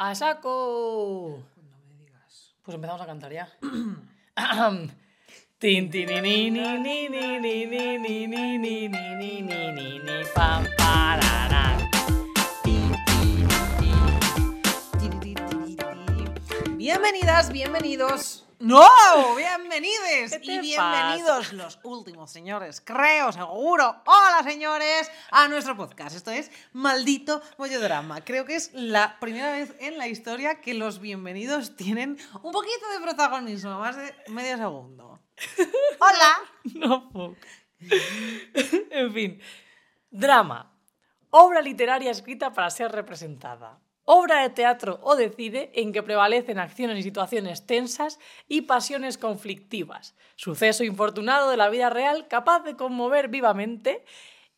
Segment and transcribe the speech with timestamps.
[0.00, 1.42] ¡A saco!
[1.56, 2.54] No me digas.
[2.62, 3.48] Pues empezamos a cantar ya.
[5.58, 9.72] Tin, tin, ni, ni, ni, ni, ni, ni, ni, ni, ni, ni, ni, ni, ni,
[9.72, 11.90] ni, ni, pam, pararán.
[12.62, 13.44] Ti, ti,
[13.80, 15.76] ti.
[16.76, 18.47] Bienvenidas, bienvenidos.
[18.60, 18.84] ¡No!
[19.36, 20.32] ¡Bienvenides!
[20.32, 24.02] ¿Qué te Y bienvenidos los últimos señores, creo, seguro.
[24.04, 26.16] Hola, señores, a nuestro podcast.
[26.16, 28.24] Esto es Maldito Bollodrama.
[28.24, 32.90] Creo que es la primera vez en la historia que los bienvenidos tienen un poquito
[32.92, 35.20] de protagonismo, más de medio segundo.
[36.00, 36.38] ¡Hola!
[36.74, 37.36] No puedo.
[38.90, 39.40] En fin.
[40.10, 40.74] Drama.
[41.30, 43.78] Obra literaria escrita para ser representada.
[44.10, 49.18] Obra de teatro o de cine en que prevalecen acciones y situaciones tensas y pasiones
[49.18, 50.14] conflictivas.
[50.34, 54.02] Suceso infortunado de la vida real capaz de conmover vivamente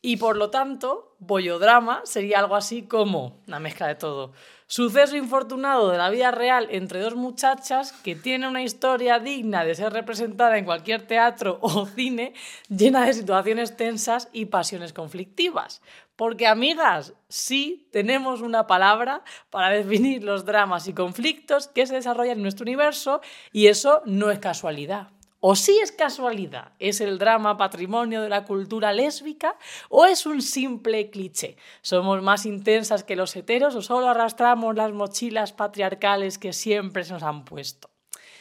[0.01, 4.33] y por lo tanto, bollodrama sería algo así como una mezcla de todo.
[4.65, 9.75] Suceso infortunado de la vida real entre dos muchachas que tienen una historia digna de
[9.75, 12.33] ser representada en cualquier teatro o cine,
[12.69, 15.81] llena de situaciones tensas y pasiones conflictivas.
[16.15, 22.37] Porque, amigas, sí tenemos una palabra para definir los dramas y conflictos que se desarrollan
[22.37, 23.21] en nuestro universo
[23.51, 25.09] y eso no es casualidad.
[25.43, 29.57] O sí es casualidad, es el drama patrimonio de la cultura lésbica
[29.89, 31.57] o es un simple cliché.
[31.81, 37.13] ¿Somos más intensas que los heteros o solo arrastramos las mochilas patriarcales que siempre se
[37.13, 37.89] nos han puesto?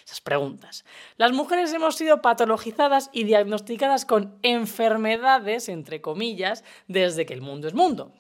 [0.05, 0.85] Esas preguntas.
[1.17, 7.67] Las mujeres hemos sido patologizadas y diagnosticadas con enfermedades, entre comillas, desde que el mundo
[7.67, 8.13] es mundo.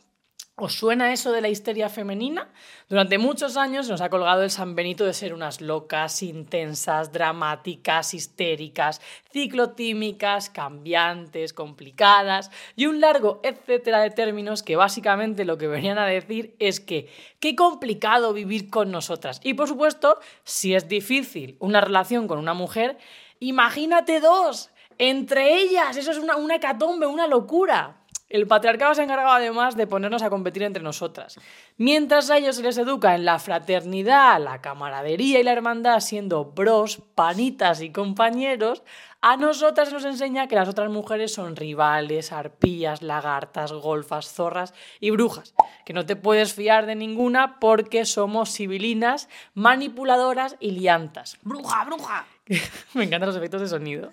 [0.62, 2.50] ¿Os suena eso de la histeria femenina?
[2.86, 8.12] Durante muchos años nos ha colgado el San Benito de ser unas locas, intensas, dramáticas,
[8.12, 9.00] histéricas,
[9.32, 16.04] ciclotímicas, cambiantes, complicadas y un largo etcétera de términos que básicamente lo que venían a
[16.04, 19.40] decir es que qué complicado vivir con nosotras.
[19.42, 22.98] Y por supuesto, si es difícil una relación con una mujer,
[23.38, 24.68] imagínate dos.
[24.98, 27.99] Entre ellas, eso es una, una hecatombe, una locura.
[28.30, 31.38] El patriarcado se ha encargado además de ponernos a competir entre nosotras.
[31.76, 36.44] Mientras a ellos se les educa en la fraternidad, la camaradería y la hermandad siendo
[36.44, 38.84] bros, panitas y compañeros,
[39.20, 45.10] a nosotras nos enseña que las otras mujeres son rivales, arpías, lagartas, golfas, zorras y
[45.10, 45.52] brujas,
[45.84, 51.36] que no te puedes fiar de ninguna porque somos civilinas, manipuladoras y liantas.
[51.42, 52.26] ¡Bruja, bruja!
[52.94, 54.10] Me encantan los efectos de sonido.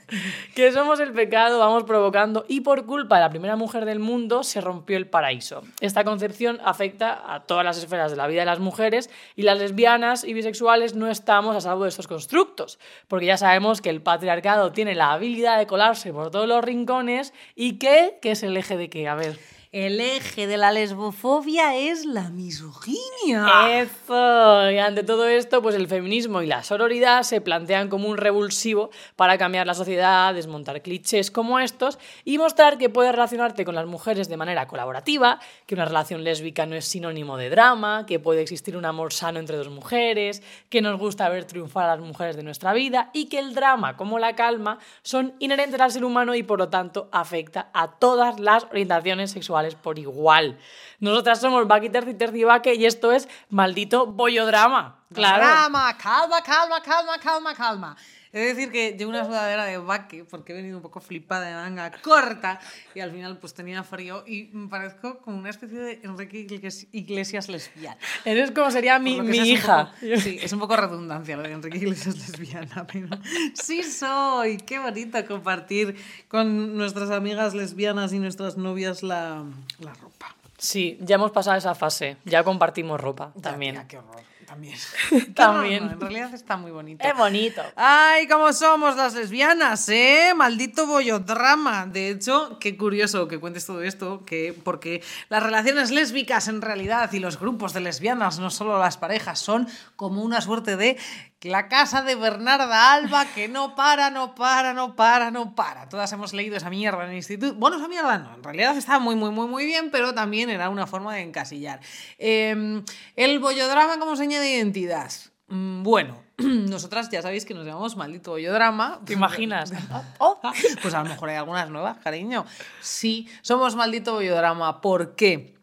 [0.55, 4.43] Que somos el pecado, vamos provocando y por culpa de la primera mujer del mundo
[4.43, 5.63] se rompió el paraíso.
[5.81, 9.57] Esta concepción afecta a todas las esferas de la vida de las mujeres y las
[9.57, 14.01] lesbianas y bisexuales no estamos a salvo de estos constructos, porque ya sabemos que el
[14.01, 18.55] patriarcado tiene la habilidad de colarse por todos los rincones y que, que es el
[18.55, 19.56] eje de qué, a ver.
[19.73, 23.81] El eje de la lesbofobia es la misoginia.
[23.81, 24.71] Eso.
[24.71, 28.91] Y ante todo esto, pues el feminismo y la sororidad se plantean como un revulsivo
[29.17, 33.87] para cambiar la sociedad, desmontar clichés como estos y mostrar que puedes relacionarte con las
[33.87, 38.43] mujeres de manera colaborativa, que una relación lésbica no es sinónimo de drama, que puede
[38.43, 42.37] existir un amor sano entre dos mujeres, que nos gusta ver triunfar a las mujeres
[42.37, 46.35] de nuestra vida y que el drama como la calma son inherentes al ser humano
[46.35, 50.57] y por lo tanto afecta a todas las orientaciones sexuales por igual.
[50.99, 54.99] Nosotras somos Baki Terci Terci Baque y esto es maldito bollodrama.
[55.13, 55.43] Claro.
[55.43, 57.97] Drama, calma, calma, calma, calma, calma.
[58.37, 61.47] He de decir que llevo una sudadera de baque porque he venido un poco flipada
[61.47, 62.59] de manga corta
[62.93, 66.85] y al final pues tenía frío y me parezco como una especie de Enrique Iglesias-
[66.91, 67.97] Iglesias lesbiana.
[68.25, 69.91] Eres como sería mi, mi es hija.
[69.99, 73.07] poco- sí, es un poco redundancia lo de Enrique Iglesias lesbiana, pero
[73.55, 74.57] sí soy.
[74.57, 75.95] Qué bonito compartir
[76.27, 79.43] con nuestras amigas lesbianas y nuestras novias la,
[79.79, 80.35] la ropa.
[80.59, 82.17] Sí, ya hemos pasado esa fase.
[82.25, 83.75] Ya compartimos ropa Ya, también.
[83.75, 84.21] tía, qué horror.
[84.47, 84.77] También.
[85.35, 85.83] También.
[85.83, 87.05] No, no, en realidad está muy bonito.
[87.05, 87.61] Es bonito.
[87.75, 90.31] Ay, cómo somos las lesbianas, ¿eh?
[90.37, 91.85] Maldito bollodrama.
[91.85, 97.11] De hecho, qué curioso que cuentes todo esto, que porque las relaciones lésbicas en realidad
[97.11, 100.97] y los grupos de lesbianas, no solo las parejas, son como una suerte de
[101.41, 105.87] la casa de Bernarda Alba que no para, no para, no para, no para.
[105.89, 107.53] Todas hemos leído esa mierda en el instituto.
[107.55, 110.69] Bueno, esa mierda no, en realidad está muy, muy, muy, muy bien, pero también era
[110.69, 111.79] una forma de encasillar.
[112.17, 112.83] Eh,
[113.15, 115.11] el bollodrama como seña de identidad.
[115.47, 118.99] Mm, Bueno, nosotras ya sabéis que nos llamamos maldito bollodrama.
[119.05, 119.71] ¿Te imaginas?
[120.19, 120.39] Oh,
[120.81, 122.45] pues a lo mejor hay algunas nuevas, cariño.
[122.81, 124.81] Sí, somos maldito bollodrama.
[124.81, 125.55] ¿Por qué?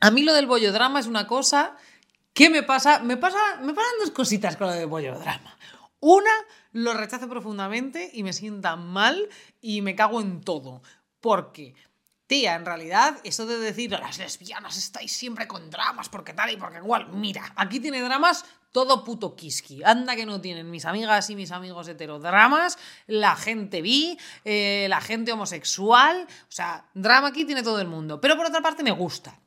[0.00, 1.76] A mí lo del bollodrama es una cosa
[2.36, 5.56] que me pasa, me pasa, me pasan dos cositas con lo del bollodrama.
[6.00, 6.30] Una,
[6.72, 9.26] lo rechazo profundamente y me sienta mal
[9.62, 10.82] y me cago en todo.
[11.22, 11.74] Porque
[12.26, 16.58] Tía, en realidad, eso de decir las lesbianas estáis siempre con dramas, porque tal y
[16.58, 19.82] porque igual, mira, aquí tiene dramas todo puto kiski.
[19.82, 25.00] Anda que no tienen mis amigas y mis amigos heterodramas, la gente bi, eh, la
[25.00, 26.26] gente homosexual.
[26.28, 28.20] O sea, drama aquí tiene todo el mundo.
[28.20, 29.40] Pero por otra parte me gusta.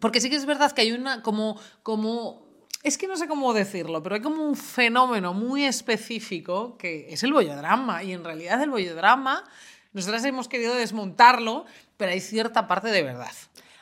[0.00, 1.60] Porque sí que es verdad que hay una como.
[1.82, 2.42] como
[2.82, 7.22] es que no sé cómo decirlo, pero hay como un fenómeno muy específico que es
[7.22, 8.02] el bollodrama.
[8.02, 9.44] Y en realidad el bollodrama,
[9.92, 11.64] nosotras hemos querido desmontarlo,
[11.96, 13.30] pero hay cierta parte de verdad.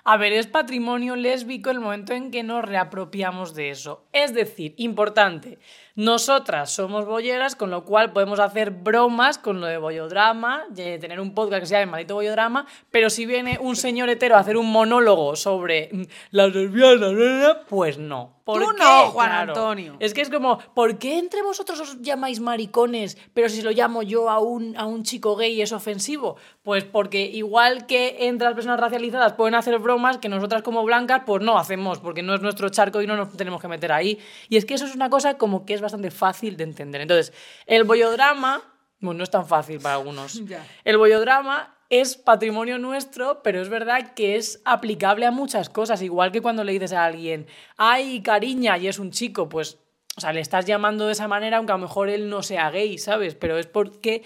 [0.05, 4.07] A ver, es patrimonio lésbico el momento en que nos reapropiamos de eso.
[4.13, 5.59] Es decir, importante,
[6.01, 11.21] nosotras somos bolleras, con lo cual podemos hacer bromas con lo de bollodrama, de tener
[11.21, 14.57] un podcast que se llame Maldito Bollodrama, pero si viene un señor hetero a hacer
[14.57, 15.91] un monólogo sobre
[16.31, 18.41] las lesbianas, pues no.
[18.51, 19.11] Tú ¿Por no, qué?
[19.13, 19.53] Juan Claro.
[19.53, 19.97] Antonio.
[20.01, 24.03] Es que es como, ¿por qué entre vosotros os llamáis maricones, pero si lo llamo
[24.03, 26.37] yo a un, a un chico gay es ofensivo?
[26.65, 31.23] Pues porque igual que entre las personas racializadas pueden hacer bromas que nosotras como blancas
[31.27, 34.19] pues no hacemos, porque no es nuestro charco y no nos tenemos que meter ahí.
[34.49, 37.01] Y es que eso es una cosa como que es bastante fácil de entender.
[37.01, 37.33] Entonces,
[37.67, 38.63] el bollodrama,
[39.01, 40.43] bueno, no es tan fácil para algunos.
[40.47, 40.67] Ya.
[40.85, 46.01] El bollodrama es patrimonio nuestro, pero es verdad que es aplicable a muchas cosas.
[46.03, 47.47] Igual que cuando le dices a alguien,
[47.77, 49.79] ay, cariña, y es un chico, pues,
[50.17, 52.71] o sea, le estás llamando de esa manera, aunque a lo mejor él no sea
[52.71, 53.35] gay, ¿sabes?
[53.35, 54.23] Pero es porque,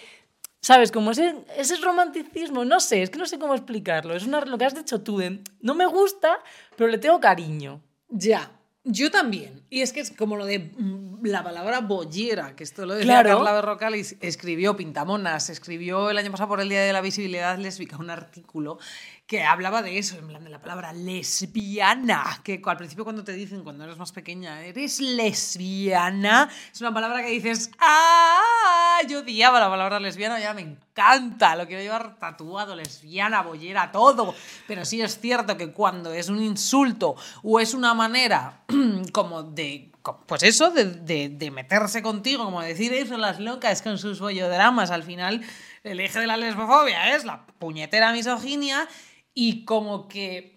[0.60, 0.92] ¿sabes?
[0.92, 4.14] Como ese, ese romanticismo, no sé, es que no sé cómo explicarlo.
[4.14, 6.40] Es una, lo que has dicho tú, de, no me gusta,
[6.76, 7.80] pero le tengo cariño.
[8.08, 8.50] Ya.
[8.84, 9.62] Yo también.
[9.70, 13.22] Y es que es como lo de mm, la palabra bollera, que esto lo decía
[13.22, 13.38] Claro.
[13.38, 17.96] Carla Berrocal escribió Pintamonas, escribió el año pasado por el Día de la Visibilidad Lésbica
[17.96, 18.78] un artículo
[19.26, 23.32] que hablaba de eso, en plan de la palabra lesbiana, que al principio cuando te
[23.32, 29.60] dicen cuando eres más pequeña, eres lesbiana, es una palabra que dices, ah, yo odiaba
[29.60, 34.34] la palabra lesbiana, ya me encanta, lo quiero llevar tatuado, lesbiana, bollera, todo,
[34.66, 38.60] pero sí es cierto que cuando es un insulto o es una manera
[39.12, 39.90] como de
[40.26, 44.90] pues eso, de, de- de meterse contigo, como decir eso, las locas con sus bollodramas.
[44.90, 45.40] Al final,
[45.82, 48.86] el eje de la lesbofobia es la puñetera misoginia
[49.34, 50.54] y como que.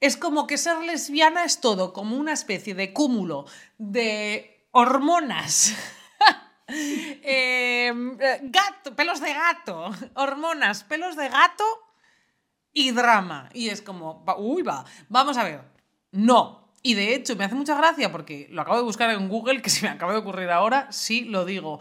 [0.00, 3.44] Es como que ser lesbiana es todo, como una especie de cúmulo
[3.78, 5.74] de hormonas.
[6.72, 7.92] Eh,
[8.42, 11.64] gato, pelos de gato, hormonas, pelos de gato
[12.72, 13.48] y drama.
[13.52, 15.64] Y es como, uy, va, vamos a ver.
[16.12, 16.72] No.
[16.82, 19.70] Y de hecho, me hace mucha gracia porque lo acabo de buscar en Google, que
[19.70, 21.80] se me acaba de ocurrir ahora, sí lo digo.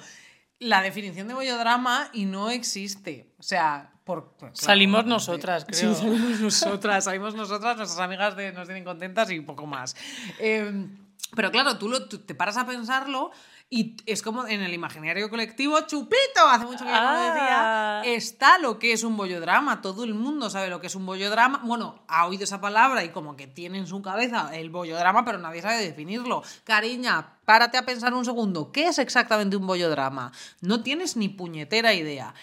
[0.58, 3.34] La definición de bollodrama y no existe.
[3.38, 4.34] O sea, por.
[4.38, 5.94] claro, Salimos nosotras, creo.
[5.94, 9.96] Sí, salimos nosotras, salimos nosotras, nuestras amigas de, nos tienen contentas y poco más.
[10.40, 10.88] Eh,
[11.36, 13.30] pero claro, tú, lo, tú te paras a pensarlo
[13.70, 18.02] y es como en el imaginario colectivo, chupito, hace mucho que yo no lo Ah.
[18.02, 21.06] decía, está lo que es un bollodrama, todo el mundo sabe lo que es un
[21.06, 25.24] bollodrama, bueno, ha oído esa palabra y como que tiene en su cabeza el bollodrama,
[25.24, 26.42] pero nadie sabe definirlo.
[26.64, 30.32] Cariña, párate a pensar un segundo, ¿qué es exactamente un bollodrama?
[30.62, 32.34] No tienes ni puñetera idea.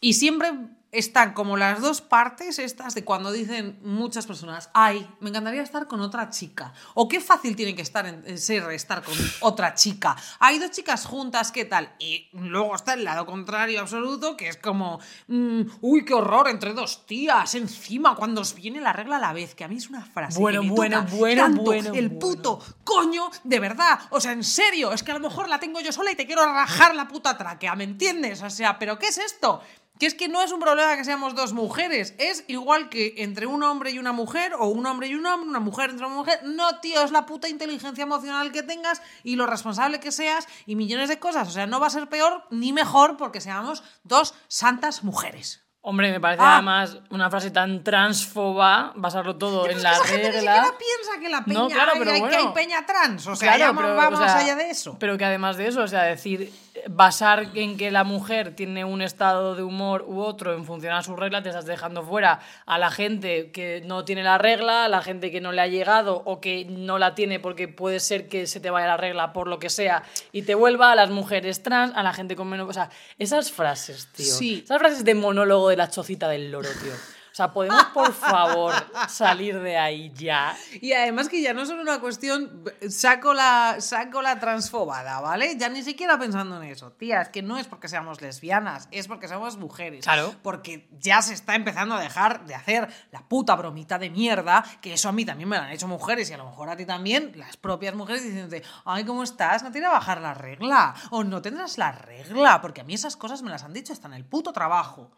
[0.00, 0.50] Y siempre
[0.92, 5.86] están como las dos partes estas de cuando dicen muchas personas, ay, me encantaría estar
[5.86, 6.72] con otra chica.
[6.94, 10.16] O qué fácil tiene que estar en, ser estar con otra chica.
[10.38, 11.94] Hay dos chicas juntas, ¿qué tal?
[11.98, 16.72] Y luego está el lado contrario absoluto, que es como, mm, uy, qué horror, entre
[16.72, 19.88] dos tías, encima, cuando os viene la regla a la vez, que a mí es
[19.88, 22.18] una frase Bueno, que me bueno, toca bueno, tanto bueno, el bueno.
[22.18, 23.98] puto coño, de verdad.
[24.10, 26.26] O sea, en serio, es que a lo mejor la tengo yo sola y te
[26.26, 28.42] quiero rajar la puta tráquea, ¿me entiendes?
[28.42, 29.60] O sea, ¿pero qué es esto?
[29.98, 33.46] Que es que no es un problema que seamos dos mujeres, es igual que entre
[33.46, 36.14] un hombre y una mujer, o un hombre y un hombre, una mujer entre una
[36.14, 36.40] mujer.
[36.44, 40.76] No, tío, es la puta inteligencia emocional que tengas y lo responsable que seas y
[40.76, 41.48] millones de cosas.
[41.48, 45.62] O sea, no va a ser peor ni mejor porque seamos dos santas mujeres.
[45.88, 46.54] Hombre, me parece Ah.
[46.54, 50.74] además una frase tan transfoba, basarlo todo en la esa gente ni regla.
[50.76, 53.26] piensa que la peña No, claro, hay, pero hay- que hay peña trans.
[53.28, 54.96] O sea, Claro, pero, va o más sea, allá de eso.
[54.98, 56.52] Pero que además de eso, o sea, decir,
[56.88, 61.02] basar en que la mujer tiene un estado de humor u otro en función a
[61.02, 64.88] sus reglas, te estás dejando fuera a la gente que no tiene la regla, a
[64.88, 68.28] la gente que no le ha llegado o que no la tiene porque puede ser
[68.28, 70.02] que se te vaya la regla por lo que sea
[70.32, 72.68] y te vuelva a las mujeres trans, a la gente con menos...
[72.68, 74.26] O sea, esas frases, tío.
[74.26, 74.62] Sí.
[74.64, 76.92] Esas frases de monólogo de la chocita del loro, tío.
[77.36, 78.72] O sea, ¿podemos, por favor,
[79.10, 80.56] salir de ahí ya?
[80.80, 85.54] Y además que ya no es solo una cuestión, saco la, saco la transfobada, ¿vale?
[85.58, 86.92] Ya ni siquiera pensando en eso.
[86.92, 90.02] Tía, es que no es porque seamos lesbianas, es porque somos mujeres.
[90.06, 90.34] Claro.
[90.42, 94.94] Porque ya se está empezando a dejar de hacer la puta bromita de mierda, que
[94.94, 96.86] eso a mí también me lo han hecho mujeres y a lo mejor a ti
[96.86, 99.62] también, las propias mujeres diciéndote, ay, ¿cómo estás?
[99.62, 100.94] No te irá a bajar la regla.
[101.10, 104.08] O no tendrás la regla, porque a mí esas cosas me las han dicho hasta
[104.08, 105.10] en el puto trabajo.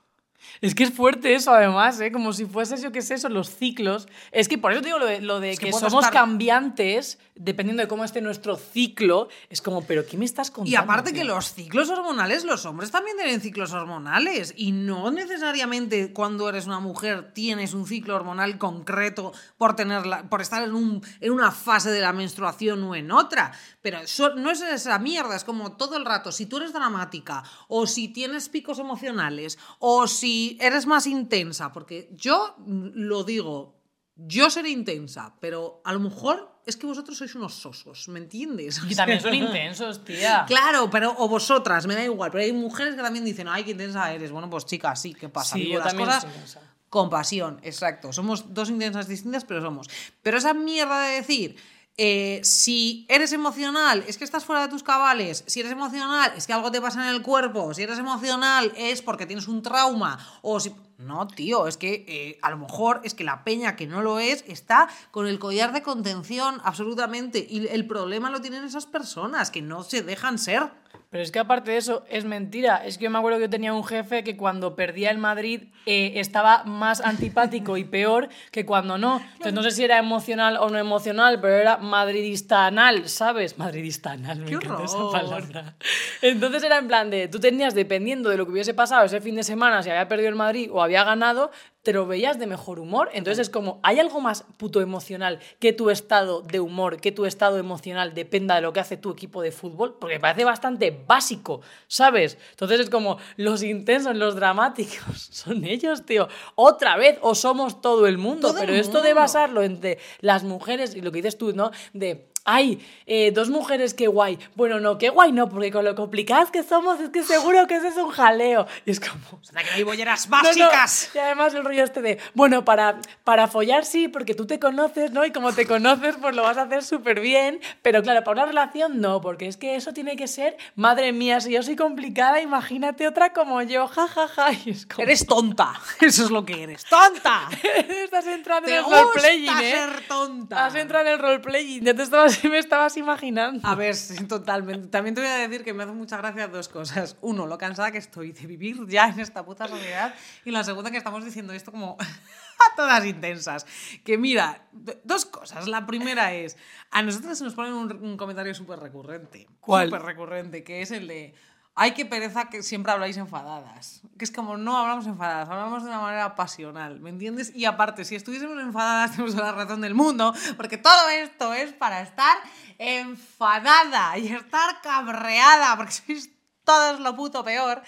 [0.60, 2.10] Es que es fuerte eso, además, ¿eh?
[2.12, 4.08] como si fuese, yo qué sé, eso, los ciclos.
[4.32, 7.82] Es que por eso digo lo de, lo de Es que somos estar- cambiantes dependiendo
[7.82, 9.28] de cómo esté nuestro ciclo.
[9.48, 10.70] Es como, ¿pero qué me estás contando?
[10.70, 11.20] Y aparte tío?
[11.22, 14.52] que los ciclos hormonales, los hombres también tienen ciclos hormonales.
[14.56, 20.40] Y no necesariamente cuando eres una mujer tienes un ciclo hormonal concreto por, tenerla, por
[20.40, 23.52] estar en, un, en una fase de la menstruación o en otra.
[23.80, 27.44] Pero eso, no es esa mierda, es como todo el rato, si tú eres dramática,
[27.68, 33.78] o si tienes picos emocionales, o si eres más intensa, porque yo mm, lo digo,
[34.16, 38.80] yo seré intensa, pero a lo mejor es que vosotros sois unos sosos, ¿me entiendes?
[38.88, 40.44] Y también son intensos, tía.
[40.46, 43.72] Claro, pero o vosotras, me da igual, pero hay mujeres que también dicen, ay, qué
[43.72, 44.30] intensa eres.
[44.30, 45.56] Bueno, pues chicas, sí, ¿qué pasa?
[45.56, 46.60] Sí, Digo yo las también cosas soy intensa.
[46.88, 48.12] con pasión, exacto.
[48.12, 49.88] Somos dos intensas distintas, pero somos.
[50.22, 51.56] Pero esa mierda de decir,
[51.96, 55.42] eh, si eres emocional, es que estás fuera de tus cabales.
[55.46, 57.74] Si eres emocional, es que algo te pasa en el cuerpo.
[57.74, 60.18] Si eres emocional, es porque tienes un trauma.
[60.42, 60.72] O si.
[60.98, 64.18] No, tío, es que eh, a lo mejor es que la peña que no lo
[64.18, 67.46] es está con el collar de contención absolutamente.
[67.48, 70.70] Y el problema lo tienen esas personas que no se dejan ser.
[71.10, 72.84] Pero es que aparte de eso, es mentira.
[72.84, 75.62] Es que yo me acuerdo que yo tenía un jefe que cuando perdía el Madrid
[75.86, 79.22] eh, estaba más antipático y peor que cuando no.
[79.32, 83.56] Entonces no sé si era emocional o no emocional, pero era madridista anal, ¿sabes?
[83.56, 85.76] Madridista anal, me ¡Qué encanta esa palabra.
[86.20, 89.36] Entonces era en plan de, tú tenías, dependiendo de lo que hubiese pasado ese fin
[89.36, 91.50] de semana, si había perdido el Madrid o había ganado,
[91.82, 93.08] te lo veías de mejor humor.
[93.14, 97.24] Entonces es como, ¿hay algo más puto emocional que tu estado de humor, que tu
[97.24, 99.96] estado emocional dependa de lo que hace tu equipo de fútbol?
[99.98, 102.36] Porque me parece bastante básico, ¿sabes?
[102.50, 106.28] Entonces es como, los intensos, los dramáticos, son ellos, tío.
[106.56, 108.48] Otra vez, o somos todo el mundo.
[108.48, 111.70] Todo el pero esto de basarlo entre las mujeres y lo que dices tú, ¿no?
[111.92, 114.38] De Ay, eh, dos mujeres, qué guay.
[114.54, 117.76] Bueno, no, qué guay no, porque con lo complicadas que somos, es que seguro que
[117.76, 118.66] ese es un jaleo.
[118.86, 119.40] Y es como.
[119.40, 121.10] Que no hay bolleras No, no, básicas.
[121.14, 125.12] Y además el rollo este de, bueno, para, para follar sí, porque tú te conoces,
[125.12, 125.24] ¿no?
[125.24, 127.60] Y como te conoces, pues lo vas a hacer súper bien.
[127.82, 131.40] Pero claro, para una relación no, porque es que eso tiene que ser, madre mía,
[131.40, 134.48] si yo soy complicada, imagínate otra como yo, jajaja.
[134.64, 135.72] Y es como, Eres tonta.
[136.00, 136.84] Eso es lo que eres.
[136.84, 137.48] ¡Tonta!
[137.88, 139.70] Estás entrando en el roleplaying, ¿eh?
[139.70, 140.66] ser tonta.
[140.66, 143.66] Has entrado en el roleplaying, ya te estabas, me estabas imaginando.
[143.66, 144.88] A ver, sí, totalmente.
[144.88, 147.16] También te voy a decir que me hace mucha gracia dos cosas.
[147.20, 150.14] Uno, lo cansada que estoy de vivir ya en esta puta sociedad.
[150.44, 151.96] Y la segunda, que estamos diciendo esto como
[152.72, 153.66] a todas intensas.
[154.04, 154.66] Que mira,
[155.04, 155.68] dos cosas.
[155.68, 156.56] La primera es,
[156.90, 159.46] a nosotros se nos ponen un, un comentario súper recurrente.
[159.60, 159.88] ¿Cuál?
[159.88, 161.34] Súper recurrente, que es el de...
[161.80, 164.00] Ay, qué pereza que siempre habláis enfadadas.
[164.18, 167.54] Que es como, no hablamos enfadadas, hablamos de una manera pasional, ¿me entiendes?
[167.54, 172.02] Y aparte, si estuviésemos enfadadas, tenemos la razón del mundo, porque todo esto es para
[172.02, 172.36] estar
[172.78, 176.30] enfadada y estar cabreada, porque sois
[176.64, 177.80] todos lo puto peor.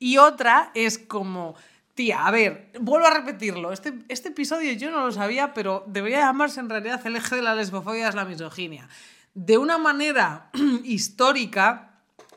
[0.00, 1.54] Y otra es como,
[1.94, 6.22] tía, a ver, vuelvo a repetirlo, este, este episodio yo no lo sabía, pero debería
[6.22, 8.88] llamarse en realidad el eje de la lesbofobia es la misoginia.
[9.34, 10.50] De una manera
[10.82, 11.89] histórica,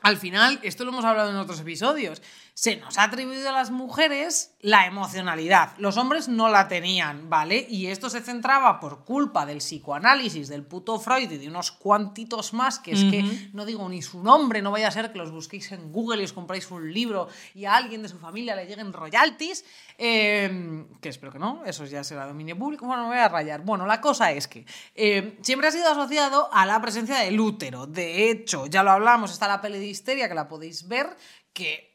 [0.03, 2.21] al final, esto lo hemos hablado en otros episodios,
[2.53, 5.71] se nos ha atribuido a las mujeres la emocionalidad.
[5.77, 7.65] Los hombres no la tenían, ¿vale?
[7.67, 12.53] Y esto se centraba por culpa del psicoanálisis, del puto Freud y de unos cuantitos
[12.53, 15.31] más, que es que no digo ni su nombre, no vaya a ser que los
[15.31, 18.67] busquéis en Google y os compráis un libro y a alguien de su familia le
[18.67, 19.65] lleguen royalties,
[19.97, 23.61] eh, que espero que no, eso ya será dominio público, bueno, me voy a rayar.
[23.61, 27.87] Bueno, la cosa es que eh, siempre ha sido asociado a la presencia del útero.
[27.87, 31.17] De hecho, ya lo hablamos, está la peli de histeria, que la podéis ver,
[31.51, 31.92] que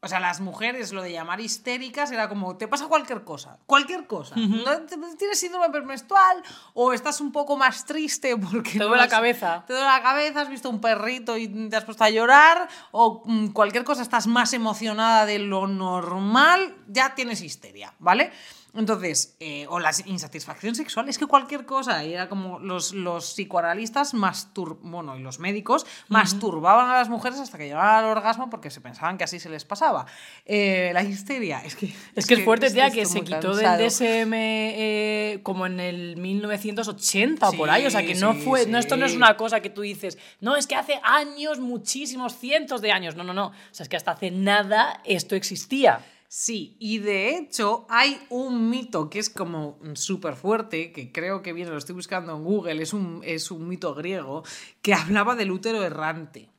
[0.00, 4.06] o sea, las mujeres, lo de llamar histéricas era como, te pasa cualquier cosa, cualquier
[4.06, 4.36] cosa.
[4.36, 4.82] ¿No
[5.18, 6.42] ¿Tienes síndrome premenstrual?
[6.74, 8.72] ¿O estás un poco más triste porque...
[8.72, 9.64] Te no duele la has- cabeza.
[9.66, 13.22] Te duele la cabeza, has visto un perrito y te has puesto a llorar, o
[13.24, 18.30] mm, cualquier cosa, estás más emocionada de lo normal, ya tienes histeria, ¿vale?
[18.74, 23.24] Entonces, eh, o la insatisfacción sexual, es que cualquier cosa, y era como los, los
[23.34, 28.50] psicoanalistas mastur bueno, y los médicos masturbaban a las mujeres hasta que llegaban al orgasmo
[28.50, 30.06] porque se pensaban que así se les pasaba.
[30.44, 31.92] Eh, la histeria, es que...
[32.14, 33.78] Es que es fuerte, tía, que se quitó cansado.
[33.78, 37.86] del DSM eh, como en el 1980 o por ahí.
[37.86, 38.64] O sea, que no Sí, fue.
[38.64, 39.16] sí, No, esto no es sí.
[39.16, 43.16] una cosa que tú dices, no, es que hace años, muchísimos, cientos de años.
[43.16, 43.46] No, no, no.
[43.48, 46.00] O sea, es que hasta hace nada esto existía.
[46.30, 51.54] Sí, y de hecho hay un mito que es como súper fuerte, que creo que
[51.54, 54.44] viene, lo estoy buscando en Google, es un, es un mito griego,
[54.82, 56.50] que hablaba del útero errante.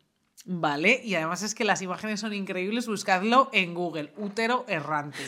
[0.45, 1.01] ¿Vale?
[1.03, 5.19] Y además es que las imágenes son increíbles, buscadlo en Google, útero errante.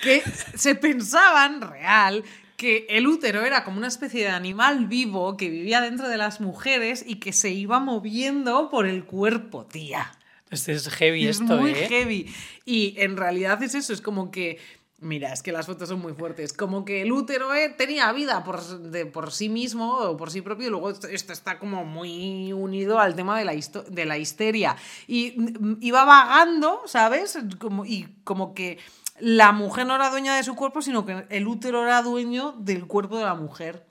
[0.00, 0.22] Que
[0.54, 2.22] se pensaban, real,
[2.56, 6.40] que el útero era como una especie de animal vivo que vivía dentro de las
[6.40, 10.12] mujeres y que se iba moviendo por el cuerpo, tía.
[10.50, 11.88] Este es heavy es esto, muy ¿eh?
[11.88, 12.34] heavy.
[12.64, 14.58] Y en realidad es eso, es como que.
[15.00, 16.52] Mira, es que las fotos son muy fuertes.
[16.52, 20.42] Como que el útero eh, tenía vida por, de, por sí mismo o por sí
[20.42, 24.18] propio, y luego esto, esto está como muy unido al tema de la, de la
[24.18, 24.74] histeria.
[25.06, 25.36] Y
[25.80, 27.38] iba vagando, ¿sabes?
[27.60, 28.78] Como, y como que
[29.20, 32.86] la mujer no era dueña de su cuerpo, sino que el útero era dueño del
[32.86, 33.87] cuerpo de la mujer.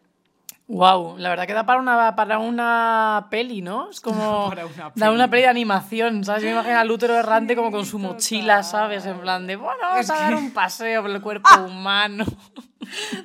[0.69, 3.89] Wow, la verdad que da para una, para una peli, ¿no?
[3.89, 4.49] Es como.
[4.49, 5.29] Para una Da una peli.
[5.31, 6.43] peli de animación, ¿sabes?
[6.43, 9.05] Yo me imagino al útero errante como con su mochila, ¿sabes?
[9.05, 12.25] En plan de, bueno, vamos a dar un paseo por el cuerpo humano.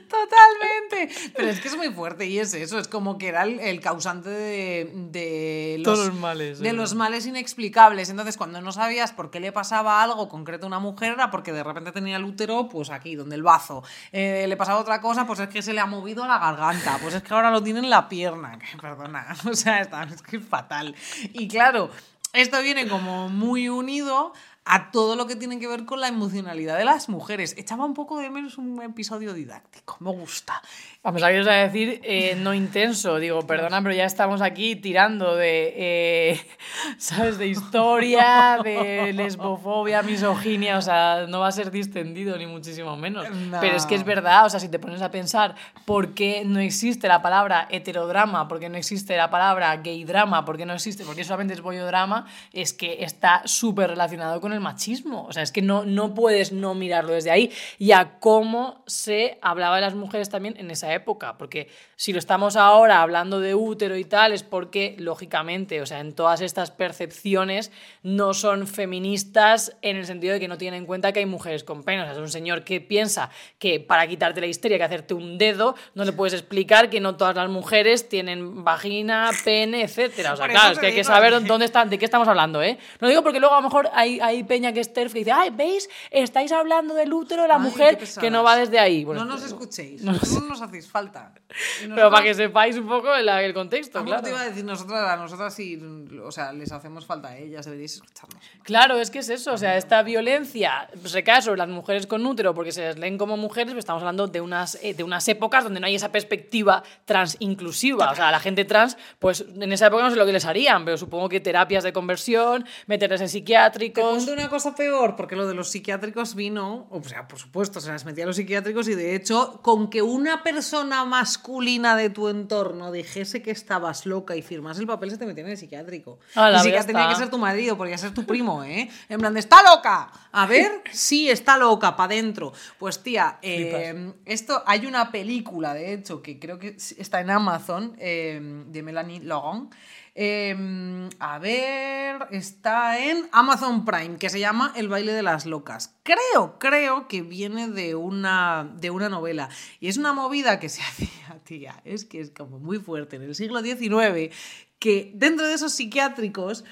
[0.09, 1.33] Totalmente.
[1.37, 3.81] Pero es que es muy fuerte y es eso, es como que era el, el
[3.81, 6.73] causante de, de los, Todos los males, De eh.
[6.73, 8.11] los males inexplicables.
[8.11, 11.53] Entonces, cuando no sabías por qué le pasaba algo concreto a una mujer, era porque
[11.53, 13.83] de repente tenía el útero, pues aquí, donde el bazo.
[14.13, 16.99] Eh, le pasaba otra cosa, pues es que se le ha movido la garganta.
[17.03, 18.59] Pues es que ahora lo tiene en la pierna.
[18.73, 19.27] Que, perdona.
[19.49, 20.95] O sea, está- es que es fatal.
[21.33, 21.91] Y claro,
[22.33, 24.33] esto viene como muy unido
[24.65, 27.55] a todo lo que tiene que ver con la emocionalidad de las mujeres.
[27.59, 29.97] Echaba un poco de menos un episodio didáctico.
[30.01, 30.63] Me gusta.
[31.03, 34.41] A pesar que os voy a decir eh, no intenso, digo, perdona, pero ya estamos
[34.41, 36.47] aquí tirando de, eh,
[36.99, 37.39] ¿sabes?
[37.39, 43.29] De historia, de lesbofobia, misoginia, o sea, no va a ser distendido ni muchísimo menos.
[43.31, 43.59] No.
[43.61, 46.61] Pero es que es verdad, o sea, si te pones a pensar por qué no
[46.61, 50.75] existe la palabra heterodrama, por qué no existe la palabra gay drama, por qué no
[50.75, 55.25] existe, por qué solamente es bollodrama, es que está súper relacionado con el machismo.
[55.25, 59.39] O sea, es que no, no puedes no mirarlo desde ahí y a cómo se
[59.43, 61.39] hablaba de las mujeres también en esa época.
[61.39, 66.01] Porque si lo estamos ahora hablando de útero y tal, es porque, lógicamente, o sea,
[66.01, 70.87] en todas estas percepciones no son feministas en el sentido de que no tienen en
[70.87, 72.03] cuenta que hay mujeres con pene.
[72.03, 75.15] O sea, es un señor que piensa que para quitarte la histeria hay que hacerte
[75.15, 80.33] un dedo, no le puedes explicar que no todas las mujeres tienen vagina, pene, etcétera.
[80.33, 82.79] O sea, claro, es que hay que saber dónde están, de qué estamos hablando, ¿eh?
[83.01, 85.33] No digo porque luego a lo mejor hay, hay peña que es terf que dice,
[85.33, 85.89] ay, ¿veis?
[86.11, 89.05] Estáis hablando del útero de la Ay, mujer que no va desde ahí.
[89.05, 90.03] Bueno, no nos pero- escuchéis.
[90.03, 91.33] no No, nos- nos hacéis falta.
[91.81, 94.23] Pero para que sepáis un poco el, el contexto, claro.
[94.23, 95.79] te iba a decir, nosotras, a nosotras sí,
[96.25, 98.43] o sea, les hacemos falta a ellas, deberíais escucharnos.
[98.63, 102.55] Claro, es que es eso, o sea, esta violencia recae sobre las mujeres con útero
[102.55, 105.65] porque se les leen como mujeres, pero estamos hablando de unas, eh, de unas épocas
[105.65, 109.87] donde no hay esa perspectiva trans inclusiva, o sea, la gente trans, pues en esa
[109.89, 113.29] época no sé lo que les harían, pero supongo que terapias de conversión, meterles en
[113.29, 114.25] psiquiátricos...
[114.33, 118.05] una cosa peor, porque lo de los psiquiátricos vino, o sea, por supuesto, se las
[118.05, 122.93] metía a los psiquiátricos y de hecho, con que una persona masculina de tu entorno
[122.93, 126.19] dijese que estabas loca y firmas el papel, se te metía en el psiquiátrico.
[126.35, 128.89] Ya que tenía que ser tu marido, podría ser tu primo, ¿eh?
[129.09, 130.11] En plan de, ¡está loca!
[130.33, 132.53] A ver, sí, está loca, para adentro.
[132.79, 137.97] Pues tía, eh, esto, hay una película, de hecho, que creo que está en Amazon,
[137.99, 139.71] eh, de Melanie Logan.
[140.15, 145.95] Eh, a ver, está en Amazon Prime, que se llama El baile de las locas.
[146.03, 149.49] Creo, creo que viene de una, de una novela.
[149.81, 153.17] Y es una movida que se hacía, tía, es que es como muy fuerte.
[153.17, 154.35] En el siglo XIX,
[154.79, 156.65] que dentro de esos psiquiátricos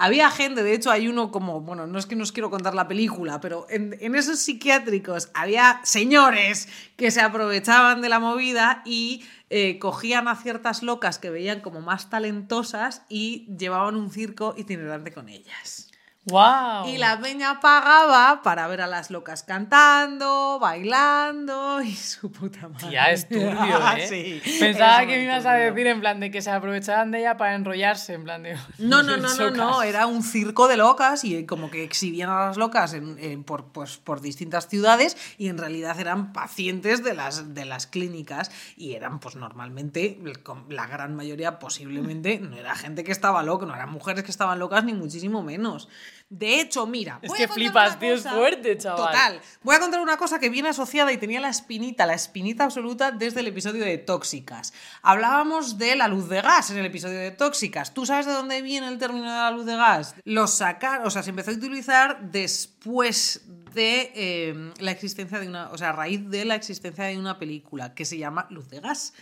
[0.00, 2.74] había gente, de hecho hay uno como, bueno, no es que no os quiero contar
[2.74, 9.24] la película, pero en, esos psiquiátricos había señores que se aprovechaban de la movida y
[9.50, 15.12] eh, cogían a ciertas locas que veían como más talentosas y llevaban un circo itinerante
[15.12, 15.89] con ellas.
[16.26, 16.86] ¡Wow!
[16.86, 22.90] Y la peña pagaba para ver a las locas cantando, bailando y su puta madre.
[22.90, 24.06] Ya es turbio, ¿eh?
[24.06, 27.38] Sí, Pensaba que me ibas a decir en plan de que se aprovechaban de ella
[27.38, 28.54] para enrollarse, en plan de...
[28.78, 32.46] No, no, no, no, no, era un circo de locas y como que exhibían a
[32.46, 37.14] las locas en- en- por, pues, por distintas ciudades y en realidad eran pacientes de
[37.14, 40.20] las, de las clínicas y eran pues normalmente,
[40.68, 44.58] la gran mayoría posiblemente, no era gente que estaba loca, no eran mujeres que estaban
[44.58, 45.88] locas ni muchísimo menos.
[46.30, 49.06] De hecho, mira, Es que flipas, tío, es fuerte, chaval.
[49.06, 49.40] Total.
[49.64, 53.10] Voy a contar una cosa que viene asociada y tenía la espinita, la espinita absoluta
[53.10, 54.72] desde el episodio de Tóxicas.
[55.02, 57.92] Hablábamos de la luz de gas en el episodio de Tóxicas.
[57.94, 60.14] ¿Tú sabes de dónde viene el término de la luz de gas?
[60.22, 63.42] Lo sacar, o sea, se empezó a utilizar después
[63.74, 67.40] de eh, la existencia de una, o sea, a raíz de la existencia de una
[67.40, 69.14] película que se llama Luz de gas.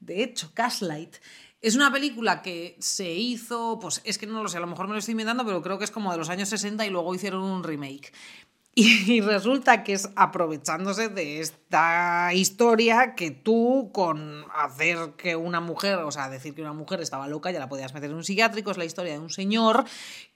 [0.00, 1.16] De hecho, Gaslight
[1.60, 4.86] es una película que se hizo, pues es que no lo sé, a lo mejor
[4.86, 7.14] me lo estoy inventando, pero creo que es como de los años 60 y luego
[7.14, 8.12] hicieron un remake.
[8.78, 15.96] Y resulta que es aprovechándose de esta historia que tú con hacer que una mujer,
[16.00, 18.70] o sea, decir que una mujer estaba loca, ya la podías meter en un psiquiátrico,
[18.70, 19.86] es la historia de un señor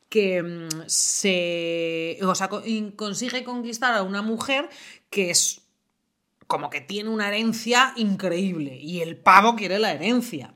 [0.08, 2.48] que mm, se, o sea,
[2.96, 4.70] consigue conquistar a una mujer
[5.10, 5.60] que es
[6.46, 10.54] como que tiene una herencia increíble y el pavo quiere la herencia.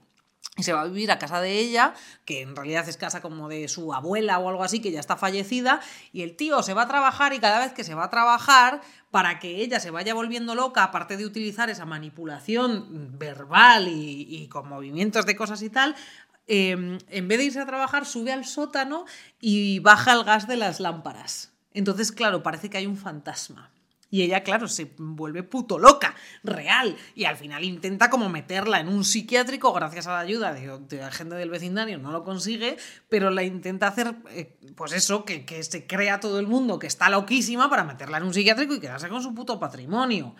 [0.56, 3.48] Y se va a vivir a casa de ella, que en realidad es casa como
[3.48, 5.80] de su abuela o algo así, que ya está fallecida,
[6.12, 8.80] y el tío se va a trabajar y cada vez que se va a trabajar,
[9.10, 14.68] para que ella se vaya volviendo loca, aparte de utilizar esa manipulación verbal y, con
[14.68, 15.94] movimientos de cosas y tal,
[16.46, 19.06] eh, en vez de irse a trabajar, sube al sótano
[19.40, 21.52] y baja el gas de las lámparas.
[21.72, 23.70] Entonces, claro, parece que hay un fantasma.
[24.14, 26.96] Y ella, claro, se vuelve puto loca, real.
[27.16, 31.34] Y al final intenta como meterla en un psiquiátrico gracias a la ayuda de, gente
[31.34, 31.98] del vecindario.
[31.98, 32.76] No lo consigue,
[33.08, 36.86] pero la intenta hacer, eh, pues eso, que, que se crea todo el mundo que
[36.86, 40.36] está loquísima para meterla en un psiquiátrico y quedarse con su puto patrimonio.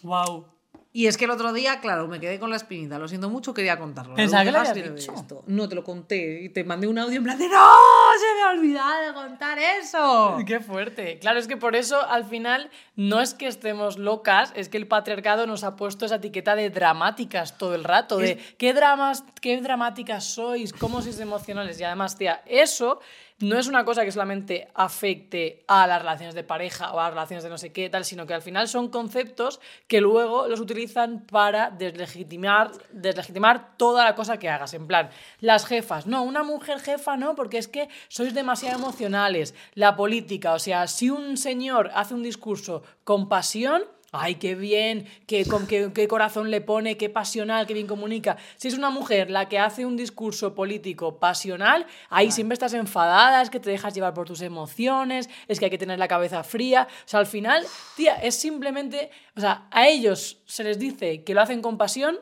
[0.00, 0.46] Wow.
[0.94, 2.98] Y es que el otro día, claro, me quedé con la espinita.
[2.98, 4.14] Lo siento mucho, quería contarlo.
[4.14, 5.14] Pensaba No que lo dejas habías de dicho.
[5.14, 5.42] esto.
[5.46, 7.54] No te lo conté y te mandé un audio en plan de ¡No!
[7.54, 10.36] ¡Se me ha olvidado de contar eso!
[10.46, 11.18] Qué fuerte.
[11.18, 14.86] Claro, es que por eso al final no es que estemos locas, es que el
[14.86, 19.58] patriarcado nos ha puesto esa etiqueta de dramáticas todo el rato, de qué dramas, qué
[19.62, 21.80] dramáticas sois, cómo sois emocionales.
[21.80, 23.00] Y además, tía, eso
[23.42, 27.14] no es una cosa que solamente afecte a las relaciones de pareja o a las
[27.14, 30.60] relaciones de no sé qué tal, sino que al final son conceptos que luego los
[30.60, 34.74] utilizan para deslegitimar, deslegitimar toda la cosa que hagas.
[34.74, 39.54] En plan, las jefas, no, una mujer jefa no, porque es que sois demasiado emocionales.
[39.74, 43.82] La política, o sea, si un señor hace un discurso con pasión,
[44.14, 48.36] Ay, qué bien, qué, con, qué, qué corazón le pone, qué pasional, qué bien comunica.
[48.56, 53.40] Si es una mujer la que hace un discurso político pasional, ahí siempre estás enfadada,
[53.40, 56.44] es que te dejas llevar por tus emociones, es que hay que tener la cabeza
[56.44, 56.88] fría.
[56.90, 57.64] O sea, al final,
[57.96, 62.18] tía, es simplemente, o sea, a ellos se les dice que lo hacen con pasión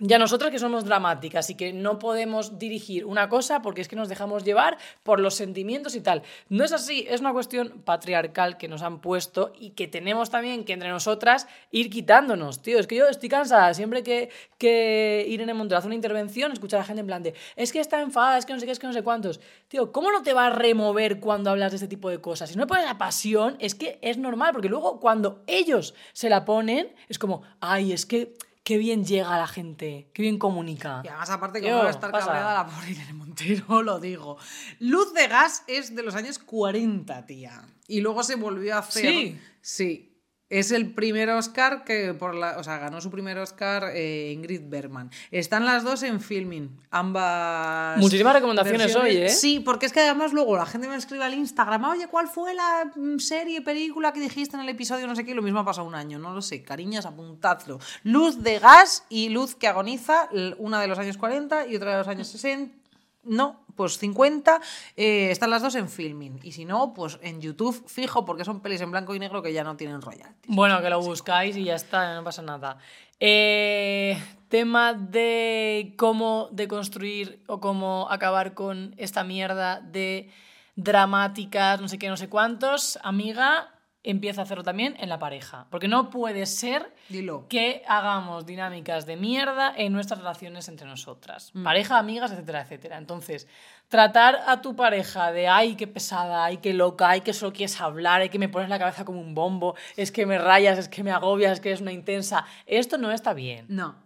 [0.00, 3.96] ya nosotras que somos dramáticas y que no podemos dirigir una cosa porque es que
[3.96, 6.22] nos dejamos llevar por los sentimientos y tal.
[6.48, 10.64] No es así, es una cuestión patriarcal que nos han puesto y que tenemos también
[10.64, 12.78] que entre nosotras ir quitándonos, tío.
[12.78, 16.82] Es que yo estoy cansada siempre que, que Irene Montero hace una intervención, escuchar a
[16.82, 18.78] la gente en plan de es que está enfadada, es que no sé qué, es
[18.78, 19.40] que no sé cuántos.
[19.68, 22.50] Tío, ¿cómo no te va a remover cuando hablas de este tipo de cosas?
[22.50, 26.30] Si no le pones la pasión, es que es normal, porque luego cuando ellos se
[26.30, 31.02] la ponen, es como, ay, es que qué bien llega la gente, qué bien comunica.
[31.04, 34.38] Y además, aparte, que va a estar cabreada la pobre Irene Montero, lo digo.
[34.78, 37.62] Luz de gas es de los años 40, tía.
[37.88, 39.10] Y luego se volvió a hacer.
[39.12, 39.40] Sí.
[39.60, 40.09] Sí.
[40.50, 42.58] Es el primer Oscar que por la.
[42.58, 45.08] O sea, ganó su primer Oscar eh, Ingrid Bergman.
[45.30, 46.68] Están las dos en filming.
[46.90, 47.98] Ambas.
[47.98, 49.14] Muchísimas recomendaciones versiones.
[49.14, 49.28] hoy, ¿eh?
[49.28, 52.52] Sí, porque es que además luego la gente me escribe al Instagram, oye, ¿cuál fue
[52.52, 55.06] la mm, serie, película que dijiste en el episodio?
[55.06, 56.64] No sé qué, lo mismo ha pasado un año, no lo sé.
[56.64, 57.78] Cariñas, apuntadlo.
[58.02, 61.98] Luz de gas y luz que agoniza, una de los años 40 y otra de
[61.98, 62.79] los años 60.
[63.22, 64.60] No, pues 50.
[64.96, 66.40] eh, están las dos en filming.
[66.42, 69.52] Y si no, pues en YouTube fijo, porque son pelis en blanco y negro que
[69.52, 70.44] ya no tienen royalties.
[70.46, 72.78] Bueno, que lo buscáis y ya está, no pasa nada.
[73.18, 74.16] Eh,
[74.48, 80.30] tema de cómo deconstruir o cómo acabar con esta mierda de
[80.76, 82.98] dramáticas, no sé qué, no sé cuántos.
[83.02, 85.66] Amiga, empieza a hacerlo también en la pareja.
[85.70, 87.46] Porque no puede ser Dilo.
[87.48, 91.50] que hagamos dinámicas de mierda en nuestras relaciones entre nosotras.
[91.54, 91.64] Mm.
[91.64, 92.96] Pareja, amigas, etcétera, etcétera.
[92.98, 93.46] Entonces,
[93.88, 97.80] tratar a tu pareja de ay, qué pesada, ay, qué loca, ay, que solo quieres
[97.80, 100.88] hablar, ay, que me pones la cabeza como un bombo, es que me rayas, es
[100.88, 102.46] que me agobias, es que eres una intensa.
[102.66, 103.66] Esto no está bien.
[103.68, 103.96] No.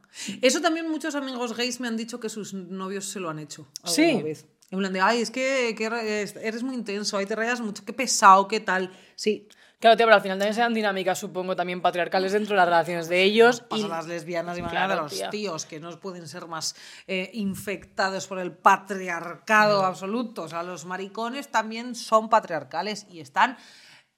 [0.42, 3.66] Eso también muchos amigos gays me han dicho que sus novios se lo han hecho.
[3.82, 4.22] alguna Sí.
[4.22, 4.46] Vez.
[4.70, 7.92] En plan de, ay, es que, que eres muy intenso, ay, te rayas mucho, qué
[7.92, 8.90] pesado, qué tal.
[9.14, 9.46] Sí,
[9.84, 13.06] Claro, tío, pero al final también sean dinámicas, supongo, también patriarcales dentro de las relaciones
[13.06, 13.60] de ellos.
[13.60, 15.28] pasa y a las lesbianas y Claro, de los tía.
[15.28, 16.74] tíos, que no pueden ser más
[17.06, 20.44] eh, infectados por el patriarcado absoluto.
[20.44, 23.58] O sea, los maricones también son patriarcales y están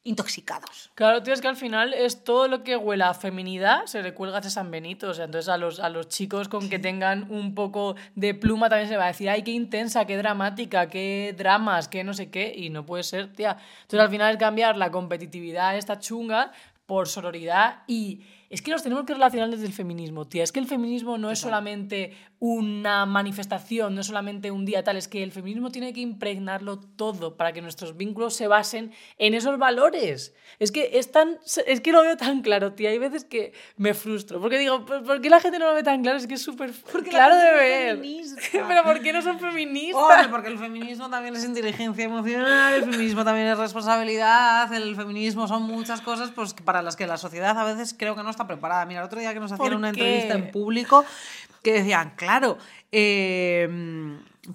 [0.07, 0.91] intoxicados.
[0.95, 4.15] Claro, tío, es que al final es todo lo que huela a feminidad, se le
[4.15, 5.11] cuelga a San Benito.
[5.11, 8.69] O sea, entonces a los, a los chicos con que tengan un poco de pluma
[8.69, 12.31] también se va a decir, ay, qué intensa, qué dramática, qué dramas, qué no sé
[12.31, 12.55] qué.
[12.57, 13.59] Y no puede ser, tía.
[13.83, 16.53] Entonces al final es cambiar la competitividad esta chunga
[16.87, 18.21] por sororidad y
[18.57, 20.43] es que nos tenemos que relacionar desde el feminismo, tía.
[20.43, 24.97] Es que el feminismo no es solamente una manifestación, no es solamente un día tal,
[24.97, 29.35] es que el feminismo tiene que impregnarlo todo para que nuestros vínculos se basen en
[29.35, 30.35] esos valores.
[30.59, 32.89] Es que es tan es que lo veo tan claro, tía.
[32.89, 35.83] Hay veces que me frustro, porque digo, ¿por por qué la gente no lo ve
[35.83, 36.17] tan claro?
[36.17, 36.73] Es que es súper
[37.11, 38.01] claro de ver.
[38.53, 40.03] Pero ¿por qué no son feministas?
[40.03, 45.47] Hombre, porque el feminismo también es inteligencia emocional, el feminismo también es responsabilidad, el feminismo
[45.47, 48.46] son muchas cosas pues, para las que la sociedad a veces creo que no está
[48.47, 48.87] preparada.
[48.87, 50.01] Mira, el otro día que nos hacían ¿Por una qué?
[50.01, 51.05] entrevista en público
[51.63, 52.59] que decían, claro,
[52.93, 53.69] eh,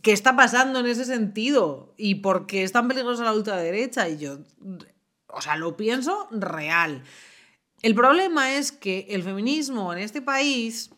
[0.02, 1.94] ¿qué está pasando en ese sentido?
[1.98, 4.08] ¿Y por qué es tan peligrosa la ultraderecha?
[4.08, 4.40] Y yo,
[5.28, 7.04] o sea, lo pienso real.
[7.82, 10.92] El problema es que el feminismo en este país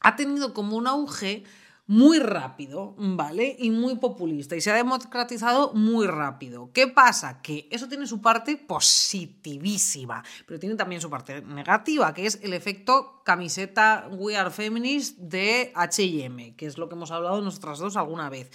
[0.00, 1.44] ha tenido como un auge
[1.88, 3.56] muy rápido, ¿vale?
[3.58, 4.54] Y muy populista.
[4.54, 6.70] Y se ha democratizado muy rápido.
[6.72, 7.40] ¿Qué pasa?
[7.40, 12.52] Que eso tiene su parte positivísima, pero tiene también su parte negativa, que es el
[12.52, 17.98] efecto camiseta We Are Feminist de HM, que es lo que hemos hablado nosotras dos
[17.98, 18.50] alguna vez.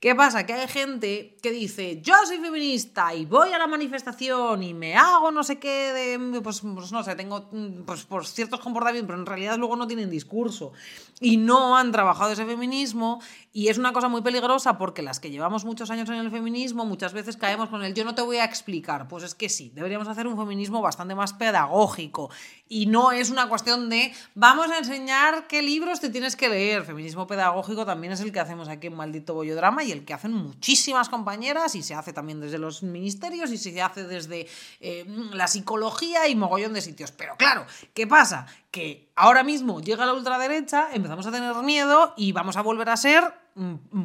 [0.00, 0.44] ¿Qué pasa?
[0.44, 4.96] Que hay gente que dice, yo soy feminista y voy a la manifestación y me
[4.96, 7.48] hago no sé qué de, pues, pues no sé, tengo
[7.86, 10.74] pues, por ciertos comportamientos, pero en realidad luego no tienen discurso
[11.20, 13.22] y no han trabajado ese feminismo
[13.54, 16.84] y es una cosa muy peligrosa porque las que llevamos muchos años en el feminismo
[16.84, 19.08] muchas veces caemos con el yo no te voy a explicar.
[19.08, 22.30] Pues es que sí, deberíamos hacer un feminismo bastante más pedagógico
[22.68, 26.84] y no es una cuestión de vamos a enseñar qué libros te tienes que leer.
[26.84, 30.32] Feminismo pedagógico también es el que hacemos aquí en Maldito Bollodrama y el que hacen
[30.32, 34.46] muchísimas compañeras y se hace también desde los ministerios y se hace desde
[34.80, 37.12] eh, la psicología y mogollón de sitios.
[37.12, 38.46] Pero claro, ¿qué pasa?
[38.70, 42.96] Que ahora mismo llega la ultraderecha, empezamos a tener miedo y vamos a volver a
[42.96, 43.24] ser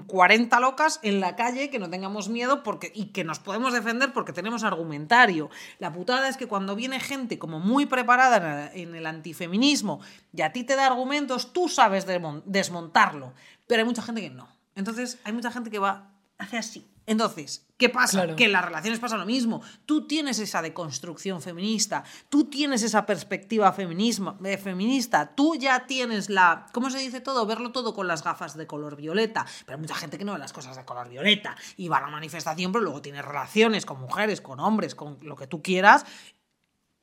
[0.07, 4.11] 40 locas en la calle, que no tengamos miedo porque, y que nos podemos defender
[4.11, 5.51] porque tenemos argumentario.
[5.77, 9.99] La putada es que cuando viene gente como muy preparada en el antifeminismo
[10.33, 12.07] y a ti te da argumentos, tú sabes
[12.45, 13.33] desmontarlo,
[13.67, 14.47] pero hay mucha gente que no.
[14.75, 18.35] Entonces hay mucha gente que va, hace así entonces, ¿qué pasa?
[18.35, 19.61] Que en las relaciones pasa lo mismo.
[19.85, 26.29] Tú tienes esa deconstrucción feminista, tú tienes esa perspectiva feminismo, eh, feminista, tú ya tienes
[26.29, 27.45] la, ¿cómo se dice todo?
[27.45, 29.45] Verlo todo con las gafas de color violeta.
[29.65, 32.01] Pero hay mucha gente que no ve las cosas de color violeta y va a
[32.01, 36.05] la manifestación, pero luego tiene relaciones con mujeres, con hombres, con lo que tú quieras.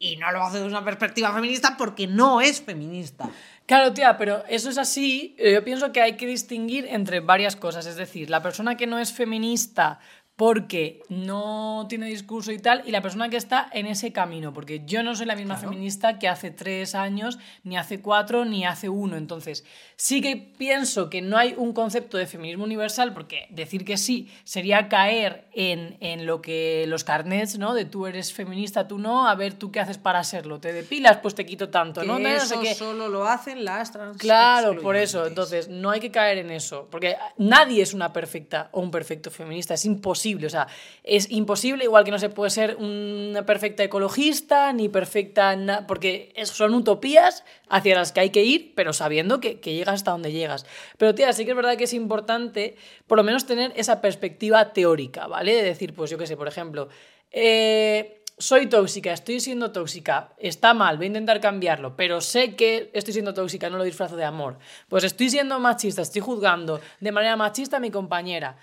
[0.03, 3.29] Y no lo hace desde una perspectiva feminista porque no es feminista.
[3.71, 5.37] Claro, tía, pero eso es así.
[5.39, 7.87] Eh, yo pienso que hay que distinguir entre varias cosas.
[7.87, 10.01] Es decir, la persona que no es feminista
[10.41, 14.81] porque no tiene discurso y tal, y la persona que está en ese camino, porque
[14.87, 18.89] yo no soy la misma feminista que hace tres años, ni hace cuatro, ni hace
[18.89, 19.19] uno.
[19.19, 23.99] Entonces, sí que pienso que no hay un concepto de feminismo universal, porque decir que
[23.99, 27.75] sí sería caer en, en lo que los carnets, ¿no?
[27.75, 30.59] De tú eres feminista, tú no, a ver tú qué haces para serlo.
[30.59, 32.17] Te depilas, pues te quito tanto, ¿no?
[32.17, 34.17] eso solo lo hacen las trans.
[34.17, 35.27] Claro, por eso.
[35.27, 39.31] Entonces, no hay que caer en eso, porque nadie es una perfecta o un perfecto
[39.31, 40.69] feminista, es imposible o sea,
[41.05, 45.85] es imposible, igual que no se puede ser una perfecta ecologista, ni perfecta...
[45.87, 50.33] porque son utopías hacia las que hay que ir, pero sabiendo que, llegas hasta donde
[50.33, 50.67] llegas.
[50.99, 54.73] Pero, tía, sí que es verdad que es importante, por lo menos, tener esa perspectiva
[54.73, 55.55] teórica, ¿vale?
[55.55, 56.89] De decir, pues yo qué sé, por ejemplo...
[57.33, 62.91] Eh, soy tóxica, estoy siendo tóxica, está mal, voy a intentar cambiarlo, pero sé que
[62.95, 64.59] estoy siendo tóxica, no lo disfrazo de amor.
[64.89, 68.57] Pues estoy siendo machista, estoy juzgando de manera machista a mi compañera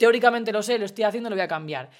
[0.00, 1.90] teóricamente lo sé, lo estoy haciendo, lo voy a cambiar.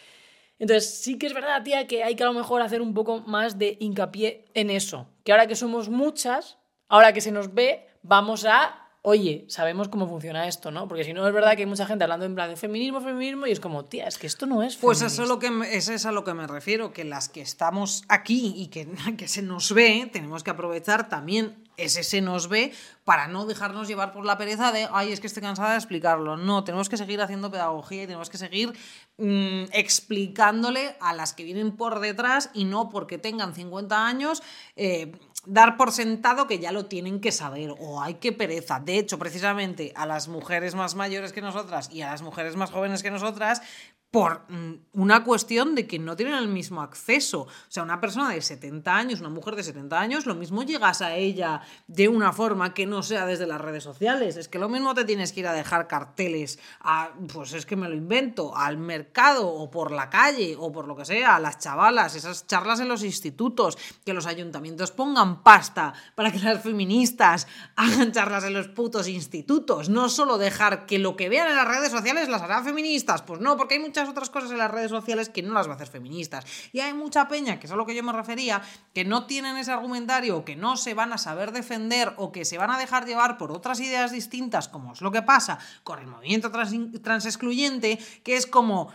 [0.58, 3.20] Entonces, sí que es verdad, tía, que hay que a lo mejor hacer un poco
[3.20, 5.06] más de hincapié en eso.
[5.22, 6.56] Que ahora que somos muchas,
[6.88, 10.88] ahora que se nos ve, vamos a, oye, sabemos cómo funciona esto, ¿no?
[10.88, 13.46] Porque si no, es verdad que hay mucha gente hablando en plan de feminismo, feminismo,
[13.46, 16.06] y es como, tía, es que esto no es Pues eso es, lo que, es
[16.06, 19.74] a lo que me refiero, que las que estamos aquí y que, que se nos
[19.74, 22.72] ve, tenemos que aprovechar también ese se nos ve
[23.04, 26.36] para no dejarnos llevar por la pereza de, ay, es que estoy cansada de explicarlo.
[26.36, 28.72] No, tenemos que seguir haciendo pedagogía y tenemos que seguir
[29.18, 34.42] mm, explicándole a las que vienen por detrás y no porque tengan 50 años.
[34.76, 35.12] Eh,
[35.46, 38.80] dar por sentado que ya lo tienen que saber o hay que pereza.
[38.80, 42.70] De hecho, precisamente a las mujeres más mayores que nosotras y a las mujeres más
[42.70, 43.62] jóvenes que nosotras,
[44.11, 47.42] por mm, una cuestión de que no tienen el mismo acceso.
[47.42, 51.01] O sea, una persona de 70 años, una mujer de 70 años, lo mismo llegas
[51.01, 54.37] a ella de una forma que no sea desde las redes sociales.
[54.37, 57.77] Es que lo mismo te tienes que ir a dejar carteles, a, pues es que
[57.77, 61.40] me lo invento, al mercado o por la calle o por lo que sea, a
[61.40, 66.62] las chavalas, esas charlas en los institutos, que los ayuntamientos pongan pasta para que las
[66.62, 67.46] feministas
[67.77, 69.88] hagan charlas en los putos institutos.
[69.88, 73.40] No solo dejar que lo que vean en las redes sociales las harán feministas, pues
[73.40, 75.74] no, porque hay muchas otras cosas en las redes sociales que no las va a
[75.74, 76.44] hacer feministas.
[76.72, 78.62] Y hay mucha peña, que es a lo que yo me refería,
[78.94, 82.58] que no tienen ese argumentario, que no se van a saber defender, o que se
[82.58, 86.06] van a dejar llevar por otras ideas distintas, como es lo que pasa con el
[86.06, 88.90] movimiento trans, excluyente, que es como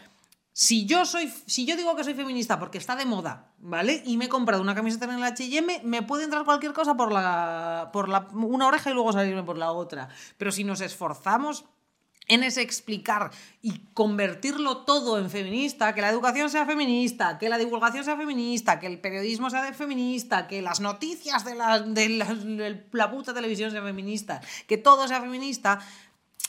[0.53, 4.01] si yo soy si yo digo que soy feminista porque está de moda, ¿vale?
[4.05, 7.11] Y me he comprado una camiseta en el H&M, me puede entrar cualquier cosa por
[7.11, 10.07] la por una oreja y luego salirme por la otra.
[10.37, 11.65] Pero si nos esforzamos
[12.27, 17.57] en ese explicar y convertirlo todo en feminista, que la educación sea feminista, que la
[17.57, 22.85] divulgación sea feminista, que el periodismo sea de feminista, que las noticias de la, de
[22.91, 25.79] la, puta televisión sea feminista, que todo sea feminista,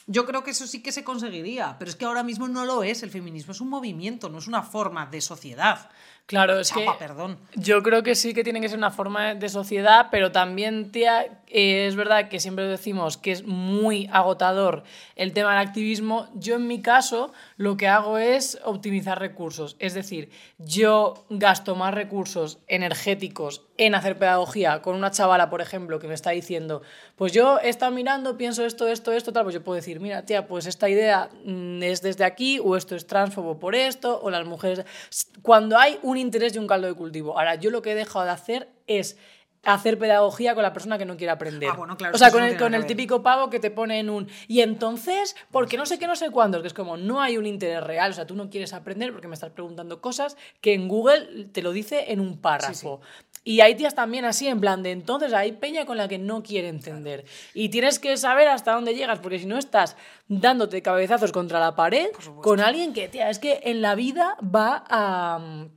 [0.07, 2.85] yo creo que eso sí que se conseguiría, pero es que ahora mismo no lo
[2.85, 3.03] es.
[3.03, 5.91] El feminismo es un movimiento, no es una forma de sociedad.
[6.27, 7.39] Claro, es Chapa, que perdón.
[7.55, 11.23] yo creo que sí que tiene que ser una forma de sociedad, pero también, tía,
[11.47, 14.83] eh, es verdad que siempre decimos que es muy agotador
[15.15, 16.29] el tema del activismo.
[16.35, 21.95] Yo en mi caso lo que hago es optimizar recursos, es decir, yo gasto más
[21.95, 26.83] recursos energéticos en hacer pedagogía con una chavala, por ejemplo, que me está diciendo,
[27.17, 30.25] pues yo he estado mirando, pienso esto, esto, esto, tal, pues yo puedo decir, mira,
[30.25, 34.31] tía, pues esta idea mm, es desde aquí, o esto es transfobo por esto, o
[34.31, 34.85] las mujeres...
[35.43, 37.39] Cuando hay un interés y un caldo de cultivo.
[37.39, 39.17] Ahora, yo lo que he dejado de hacer es
[39.67, 41.71] hacer pedagogía con la persona que no quiere aprender.
[41.71, 44.09] Ah, bueno, claro, o sea, con el, con el típico pavo que te pone en
[44.09, 44.29] un...
[44.47, 46.63] Y entonces, porque no sé qué, no sé cuándo.
[46.63, 48.13] Que es como, no hay un interés real.
[48.13, 51.63] O sea, tú no quieres aprender porque me estás preguntando cosas que en Google te
[51.63, 53.01] lo dice en un párrafo.
[53.47, 56.43] Y hay tías también así, en plan de entonces hay peña con la que no
[56.43, 57.25] quiere entender.
[57.55, 61.77] Y tienes que saber hasta dónde llegas, porque si no estás dándote cabezazos contra la
[61.77, 62.09] pared
[62.43, 65.69] con alguien que, tía, es que en la vida va a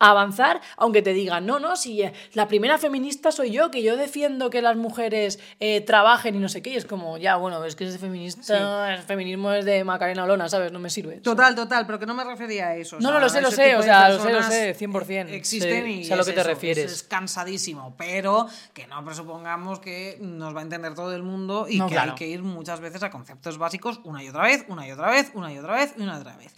[0.00, 3.82] a avanzar, aunque te digan, no, no, si eh, la primera feminista soy yo, que
[3.82, 7.36] yo defiendo que las mujeres eh, trabajen y no sé qué, y es como, ya,
[7.36, 10.72] bueno, es que ese feminista, el feminismo es de Macarena Olona, ¿sabes?
[10.72, 11.16] No me sirve.
[11.18, 12.96] Total, total, pero que no me refería a eso.
[12.96, 15.28] o No, sea, no, lo sé, lo sé, o sea, lo sé, lo sé, 100%.
[15.28, 16.90] Existen Sí, y sé a lo es que te eso, refieres.
[16.92, 21.78] Es cansadísimo, pero que no presupongamos que nos va a entender todo el mundo y
[21.78, 22.12] No, que claro.
[22.12, 25.10] hay que ir muchas veces a conceptos básicos una y otra vez, una y otra
[25.10, 26.54] vez, una y otra vez y una y otra vez.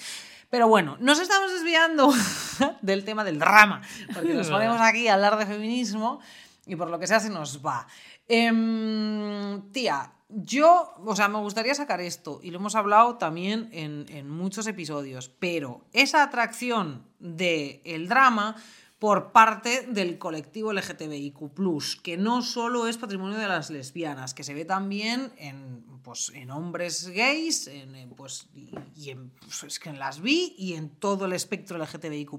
[0.53, 2.13] Pero bueno, nos estamos desviando
[2.83, 3.81] del tema del drama,
[4.13, 6.21] porque nos ponemos aquí a hablar de feminismo
[6.67, 7.87] y por lo que sea se nos va.
[8.29, 14.05] Em, tía, yo, o sea, me gustaría sacar esto, y lo hemos hablado también en,
[14.11, 18.55] en muchos episodios, pero esa atracción del drama
[19.03, 24.55] por parte del colectivo LGTBIQ, que no solo es patrimonio de las lesbianas, que se
[24.55, 28.47] ve también en, pues, en hombres gays, en, pues,
[28.95, 32.31] y, en, pues, en las bi y en todo el espectro LGTBIQ.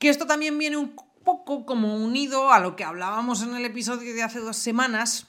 [0.00, 4.14] Que esto también viene un poco como unido a lo que hablábamos en el episodio
[4.14, 5.28] de hace dos semanas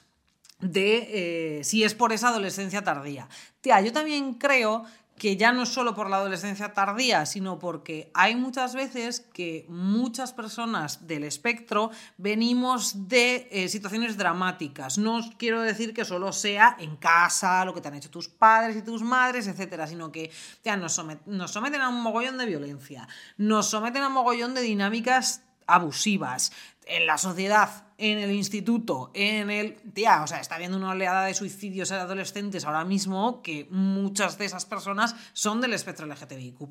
[0.58, 3.28] de eh, si es por esa adolescencia tardía.
[3.60, 4.84] Tía, yo también creo
[5.18, 9.64] que ya no es solo por la adolescencia tardía, sino porque hay muchas veces que
[9.68, 14.98] muchas personas del espectro venimos de eh, situaciones dramáticas.
[14.98, 18.76] No quiero decir que solo sea en casa, lo que te han hecho tus padres
[18.76, 20.30] y tus madres, etcétera, sino que
[20.64, 25.42] somet- nos someten a un mogollón de violencia, nos someten a un mogollón de dinámicas
[25.66, 26.52] abusivas
[26.86, 29.76] en la sociedad, en el instituto, en el...
[29.92, 34.38] Tía, o sea, está habiendo una oleada de suicidios de adolescentes ahora mismo que muchas
[34.38, 36.68] de esas personas son del espectro LGTBIQ+.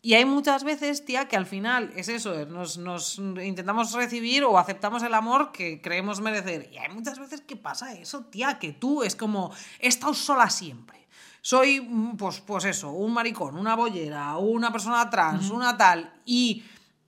[0.00, 4.56] Y hay muchas veces, tía, que al final es eso, nos, nos intentamos recibir o
[4.56, 6.70] aceptamos el amor que creemos merecer.
[6.72, 10.48] Y hay muchas veces que pasa eso, tía, que tú es como, he estado sola
[10.50, 11.08] siempre.
[11.42, 16.12] Soy, mm, pues, pues eso, un maricón, una bollera, una persona trans, una tal.
[16.24, 16.62] Y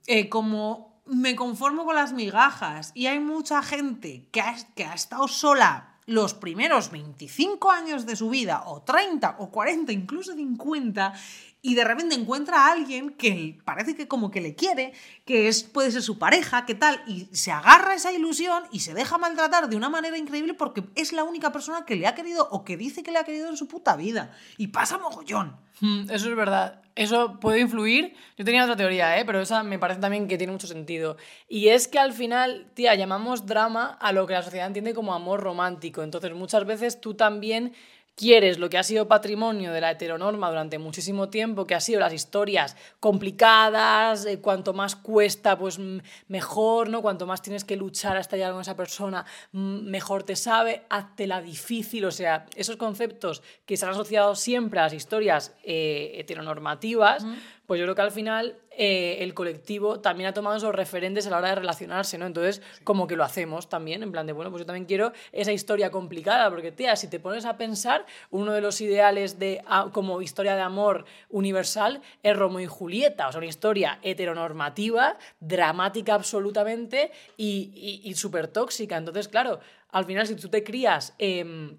[0.05, 2.91] eh, como me conformo con las migajas.
[2.95, 8.15] Y hay mucha gente que ha, que ha estado sola los primeros 25 años de
[8.15, 11.13] su vida, o 30, o 40, incluso 50,
[11.61, 14.93] y de repente encuentra a alguien que parece que como que le quiere,
[15.25, 18.93] que es, puede ser su pareja, que tal, y se agarra esa ilusión y se
[18.93, 22.47] deja maltratar de una manera increíble porque es la única persona que le ha querido
[22.51, 24.35] o que dice que le ha querido en su puta vida.
[24.57, 25.55] Y pasa mogollón.
[25.81, 26.81] Mm, Eso es verdad.
[26.95, 28.15] Eso puede influir.
[28.37, 29.25] Yo tenía otra teoría, ¿eh?
[29.25, 31.17] pero esa me parece también que tiene mucho sentido.
[31.47, 35.13] Y es que al final, tía, llamamos drama a lo que la sociedad entiende como
[35.13, 36.03] amor romántico.
[36.03, 37.73] Entonces, muchas veces tú también
[38.21, 41.99] quieres lo que ha sido patrimonio de la heteronorma durante muchísimo tiempo, que ha sido
[41.99, 45.79] las historias complicadas, eh, cuanto más cuesta, pues
[46.27, 47.01] mejor, ¿no?
[47.01, 50.83] Cuanto más tienes que luchar hasta llegar con esa persona, mejor te sabe,
[51.17, 56.11] la difícil, o sea, esos conceptos que se han asociado siempre a las historias eh,
[56.17, 57.25] heteronormativas,
[57.71, 61.29] pues yo creo que al final eh, el colectivo también ha tomado esos referentes a
[61.29, 62.25] la hora de relacionarse, ¿no?
[62.25, 65.53] Entonces, como que lo hacemos también, en plan de, bueno, pues yo también quiero esa
[65.53, 69.89] historia complicada, porque, tía, si te pones a pensar, uno de los ideales de, ah,
[69.93, 76.13] como historia de amor universal es Romeo y Julieta, o sea, una historia heteronormativa, dramática
[76.13, 78.97] absolutamente y, y, y súper tóxica.
[78.97, 81.15] Entonces, claro, al final, si tú te crías...
[81.19, 81.77] em,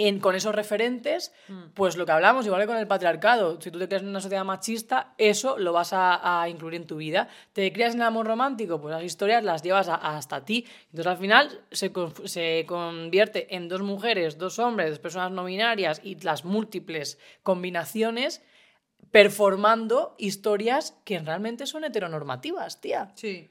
[0.00, 1.32] en, con esos referentes,
[1.74, 4.20] pues lo que hablamos, igual que con el patriarcado, si tú te creas en una
[4.20, 7.28] sociedad machista, eso lo vas a, a incluir en tu vida.
[7.52, 10.64] Te creas en el amor romántico, pues las historias las llevas a- hasta ti.
[10.90, 11.90] Entonces al final se,
[12.26, 18.40] se convierte en dos mujeres, dos hombres, dos personas no binarias y las múltiples combinaciones
[19.10, 23.10] performando historias que realmente son heteronormativas, tía.
[23.14, 23.48] Sí.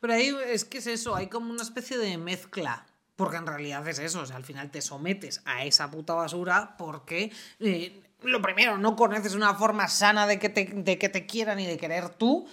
[0.00, 2.86] Pero ahí es que es eso, hay como una especie de mezcla
[3.18, 6.76] Porque en realidad es eso, o sea, al final te sometes a esa puta basura
[6.78, 11.26] porque, eh, lo primero, no conoces una forma sana de que te, de que te
[11.26, 12.46] quieran y de querer tú.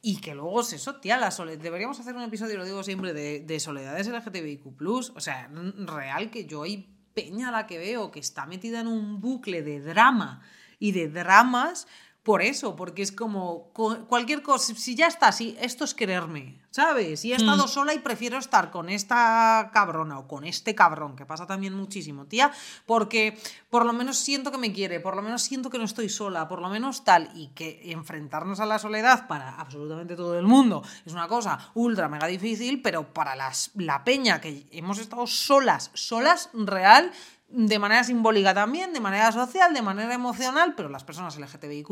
[0.00, 1.60] Y que luego es eso, tía, la soledad.
[1.60, 4.80] Deberíamos hacer un episodio, lo digo siempre, de, de soledades LGTBIQ.
[5.16, 5.50] O sea,
[5.86, 9.80] real que yo hay peña la que veo que está metida en un bucle de
[9.80, 10.40] drama
[10.78, 11.88] y de dramas
[12.22, 13.70] por eso, porque es como
[14.08, 17.24] cualquier cosa, si ya está, si esto es quererme, ¿sabes?
[17.24, 17.68] Y he estado mm.
[17.68, 22.26] sola y prefiero estar con esta cabrona o con este cabrón, que pasa también muchísimo,
[22.26, 22.52] tía,
[22.86, 23.36] porque
[23.70, 26.46] por lo menos siento que me quiere, por lo menos siento que no estoy sola,
[26.46, 30.84] por lo menos tal, y que enfrentarnos a la soledad para absolutamente todo el mundo
[31.04, 35.90] es una cosa ultra mega difícil, pero para las, la peña que hemos estado solas,
[35.94, 37.10] solas, real,
[37.52, 41.90] de manera simbólica también, de manera social, de manera emocional, pero las personas LGTBIQ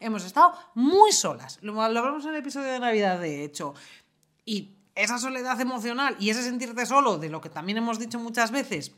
[0.00, 1.58] hemos estado muy solas.
[1.62, 3.74] Lo, hablamos en el episodio de Navidad, de hecho.
[4.44, 8.50] Y esa soledad emocional y ese sentirte solo, de lo que también hemos dicho muchas
[8.50, 8.92] veces,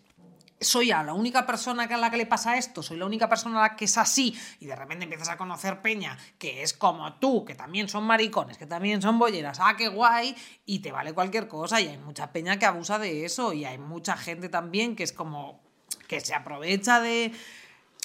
[0.60, 3.58] soy a la única persona a la que le pasa esto, soy la única persona
[3.58, 7.14] a la que es así, y de repente empiezas a conocer Peña, que es como
[7.14, 10.36] tú, que también son maricones, que también son bolleras, ah, qué guay,
[10.66, 13.78] y te vale cualquier cosa, y hay mucha Peña que abusa de eso, y hay
[13.78, 15.69] mucha gente también que es como,
[16.10, 17.30] que se aprovecha de...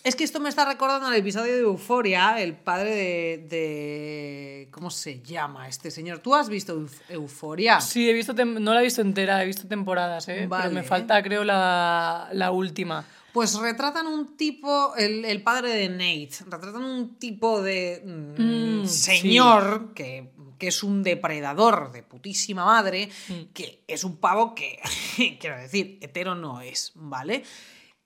[0.04, 5.24] Es que esto me está recordando el episodio de Euforia, el padre de, ¿Cómo se
[5.24, 6.20] llama este señor?
[6.20, 7.82] ¿Tú has visto Euforia?
[7.82, 10.48] Sí, he visto no la he visto entera, he visto temporadas, ¿eh?
[10.48, 13.04] Pero me falta, creo, la, última.
[13.34, 19.96] Pues retratan un tipo, el, padre de Nate, retratan un tipo de mm, mm, señor
[19.96, 20.30] que,
[20.60, 23.54] que, es un depredador de putísima madre, mm.
[23.56, 24.80] que es un pavo que,
[25.40, 27.44] quiero decir, hetero no es, ¿vale?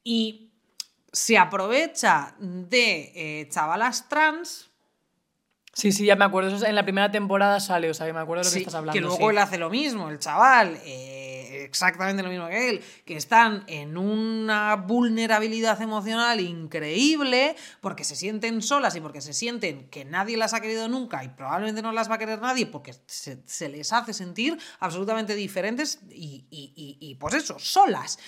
[0.03, 0.49] Y
[1.11, 4.69] se aprovecha de eh, chavalas trans.
[5.73, 6.55] Sí, sí, ya me acuerdo.
[6.55, 8.75] Eso en la primera temporada sale, o sea, que me acuerdo de lo que estás
[8.75, 8.93] hablando.
[8.93, 13.15] Que luego él hace lo mismo, el chaval, eh, exactamente lo mismo que él, que
[13.15, 20.03] están en una vulnerabilidad emocional increíble porque se sienten solas y porque se sienten que
[20.05, 23.69] nadie las ha querido nunca y probablemente no las va a querer nadie porque se,
[23.69, 28.19] les hace sentir absolutamente diferentes y, y pues eso, solas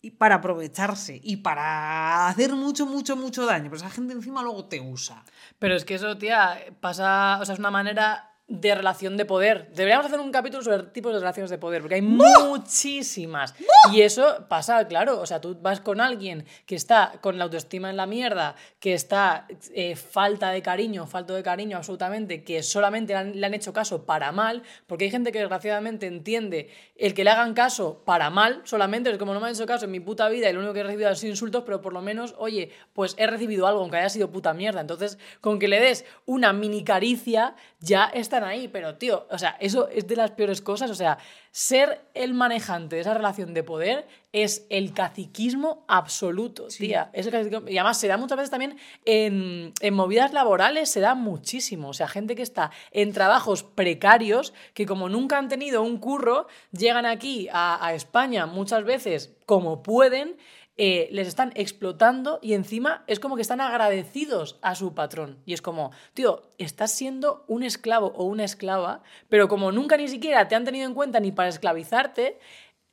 [0.00, 3.64] y para aprovecharse y para hacer mucho, mucho, mucho daño.
[3.64, 5.24] Pero esa gente encima luego te usa.
[5.58, 9.68] Pero es que eso, tía, pasa, o sea, es una manera de relación de poder.
[9.74, 13.54] Deberíamos hacer un capítulo sobre tipos de relaciones de poder, porque hay muchísimas.
[13.92, 17.90] Y eso pasa, claro, o sea, tú vas con alguien que está con la autoestima
[17.90, 23.12] en la mierda, que está eh, falta de cariño, falto de cariño absolutamente, que solamente
[23.12, 27.30] le han, hecho caso para mal, porque hay gente que desgraciadamente entiende el que le
[27.30, 30.28] hagan caso para mal, solamente es como no me han hecho caso en mi puta
[30.30, 33.14] vida y lo único que he recibido es insultos, pero por lo menos, oye, pues
[33.18, 34.80] he recibido algo, aunque haya sido puta mierda.
[34.80, 39.56] Entonces, con que le des una mini caricia, ya está ahí, pero tío, o sea,
[39.60, 41.18] eso es de las peores cosas, o sea,
[41.50, 47.10] ser el manejante de esa relación de poder es el caciquismo absoluto, tía.
[47.12, 51.88] Es Y además se da muchas veces también en, movidas laborales, se da muchísimo.
[51.88, 56.46] O sea, gente que está en trabajos precarios, que como nunca han tenido un curro,
[56.72, 60.36] llegan aquí a, a España muchas veces como pueden
[60.80, 65.42] eh, les están explotando y encima es como que están agradecidos a su patrón.
[65.44, 70.06] Y es como, tío, estás siendo un esclavo o una esclava, pero como nunca ni
[70.06, 72.38] siquiera te han tenido en cuenta ni para esclavizarte,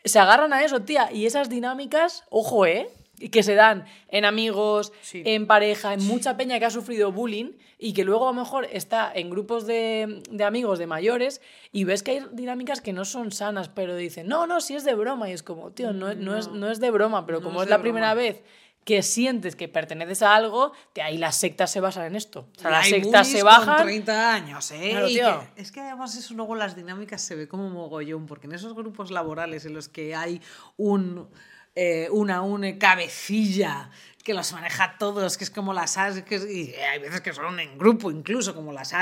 [0.04, 1.12] se agarran a eso, tía.
[1.12, 2.90] Y esas dinámicas, ojo, ¿eh?
[3.32, 7.94] Que se dan en amigos, en pareja, en mucha peña que ha sufrido bullying y
[7.94, 11.42] que luego a lo mejor está en grupos de, amigos de mayores
[11.72, 14.84] y ves que hay dinámicas que no son sanas, pero dicen, no, no, si es
[14.84, 15.30] de broma.
[15.30, 17.82] Y es como, tío, no, no, es, no es de broma, pero como es, la
[17.82, 18.44] primera vez
[18.86, 22.48] que sientes que perteneces a algo, de ahí las sectas se basan en esto.
[22.56, 23.78] O sea, las sectas se bajan.
[23.78, 25.50] Con 30 años, ¿eh?
[25.56, 29.10] es que además eso luego las dinámicas se ve como mogollón, porque en esos grupos
[29.10, 30.40] laborales en los que hay
[30.78, 31.28] un
[31.76, 33.90] eh, una, una cabecilla
[34.24, 37.78] que los maneja todos, que es como las que y hay veces que son en
[37.78, 38.94] grupo incluso, como las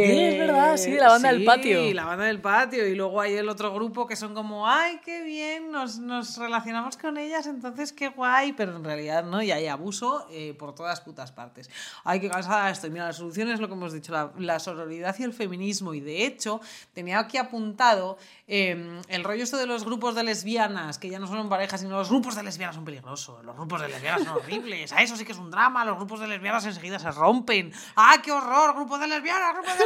[0.00, 1.80] Asleys, es verdad, sí, la banda del patio.
[1.80, 2.86] Sí, la banda del patio.
[2.86, 6.96] Y luego hay el otro grupo que son como, ay, qué bien, nos, nos relacionamos
[6.96, 8.52] con ellas, entonces qué guay.
[8.52, 11.70] Pero en realidad no, y hay abuso eh, por todas putas partes.
[12.04, 12.86] Hay que cansar esto.
[12.86, 15.94] Y mira, la solución es lo que hemos dicho, la, la sororidad y el feminismo.
[15.94, 16.60] Y de hecho,
[16.92, 21.26] tenía aquí apuntado em, el rollo esto de los grupos de lesbianas, que ya no
[21.26, 23.44] son parejas, sino los grupos de lesbianas son peligrosos.
[23.44, 24.92] Los grupos de lesbianas son horribles.
[24.92, 25.84] A eso sí que es un drama.
[25.84, 27.72] Los grupos de lesbianas enseguida se rompen.
[27.96, 28.74] ¡Ah, qué horror!
[28.74, 29.81] Grupos de lesbianas, grupos de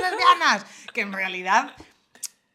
[0.92, 1.72] que en realidad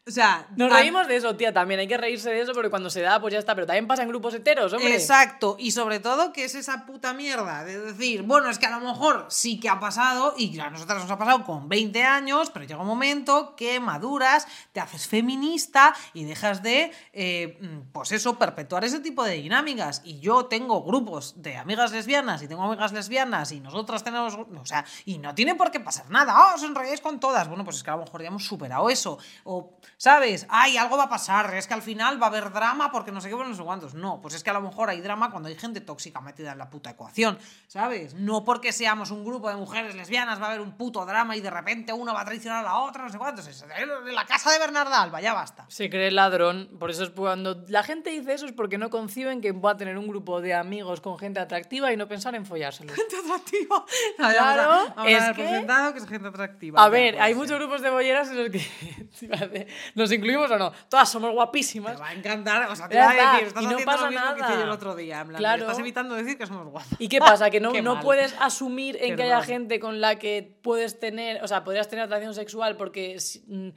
[0.04, 2.90] O sea, Nos reímos de eso, tía, también hay que reírse de eso porque cuando
[2.90, 3.54] se da, pues ya está.
[3.54, 4.94] Pero también pasa en grupos heteros, hombre.
[4.94, 8.80] Exacto, y sobre todo que es esa puta mierda de decir, bueno, es que a
[8.80, 12.50] lo mejor sí que ha pasado, y a nosotras nos ha pasado con 20 años,
[12.50, 17.60] pero llega un momento que maduras, te haces feminista y dejas de, eh,
[17.92, 20.02] pues eso, perpetuar ese tipo de dinámicas.
[20.04, 24.66] Y yo tengo grupos de amigas lesbianas y tengo amigas lesbianas y nosotras tenemos, o
[24.66, 27.46] sea, y no tiene por qué pasar nada, oh, os enrolláis con todas.
[27.46, 29.18] Bueno, pues es que a lo mejor ya hemos superado eso.
[29.44, 30.46] O, ¿sabes?
[30.48, 33.20] Ay, algo va a pasar, es que al final va a haber drama porque no
[33.20, 33.94] sé qué, pues no sé cuántos.
[33.94, 36.58] No, pues es que a lo mejor hay drama cuando hay gente tóxica metida en
[36.58, 37.38] la puta ecuación,
[37.68, 38.12] ¿sabes?
[38.14, 41.40] No porque seamos un grupo de mujeres lesbianas va a haber un puto drama y
[41.40, 43.46] de repente uno va a traicionar a la otra, no sé cuántos.
[43.46, 43.64] Es
[44.12, 45.66] la casa de Bernarda Alba, ya basta.
[45.68, 49.40] Se cree ladrón, por eso es cuando la gente dice eso es porque no conciben
[49.40, 52.92] que pueda tener un grupo de amigos con gente atractiva y no pensar en follárselo.
[52.92, 53.84] Gente atractiva.
[54.18, 56.82] No, Claro, vamos a, vamos a es que- es gente atractiva.
[56.84, 60.72] A ver, puede hay muchos grupos de bolleras en los que nos incluimos o no.
[60.88, 62.00] Todas somos Te guapísimas.
[62.00, 64.26] va a encantar, o sea, te va a decir, estás y no pasa lo mismo
[64.34, 64.56] que hice nada.
[64.56, 65.62] yo el otro día, en plan, Claro.
[65.62, 66.88] estás evitando decir que somos guapas.
[66.98, 67.50] ¿Y qué pasa?
[67.50, 68.04] Que no, Qué no mal.
[68.04, 71.88] puedes asumir en Qué que haya gente con la que puedes tener, o sea, podrías
[71.88, 73.16] tener atracción sexual porque
[73.46, 73.68] mm,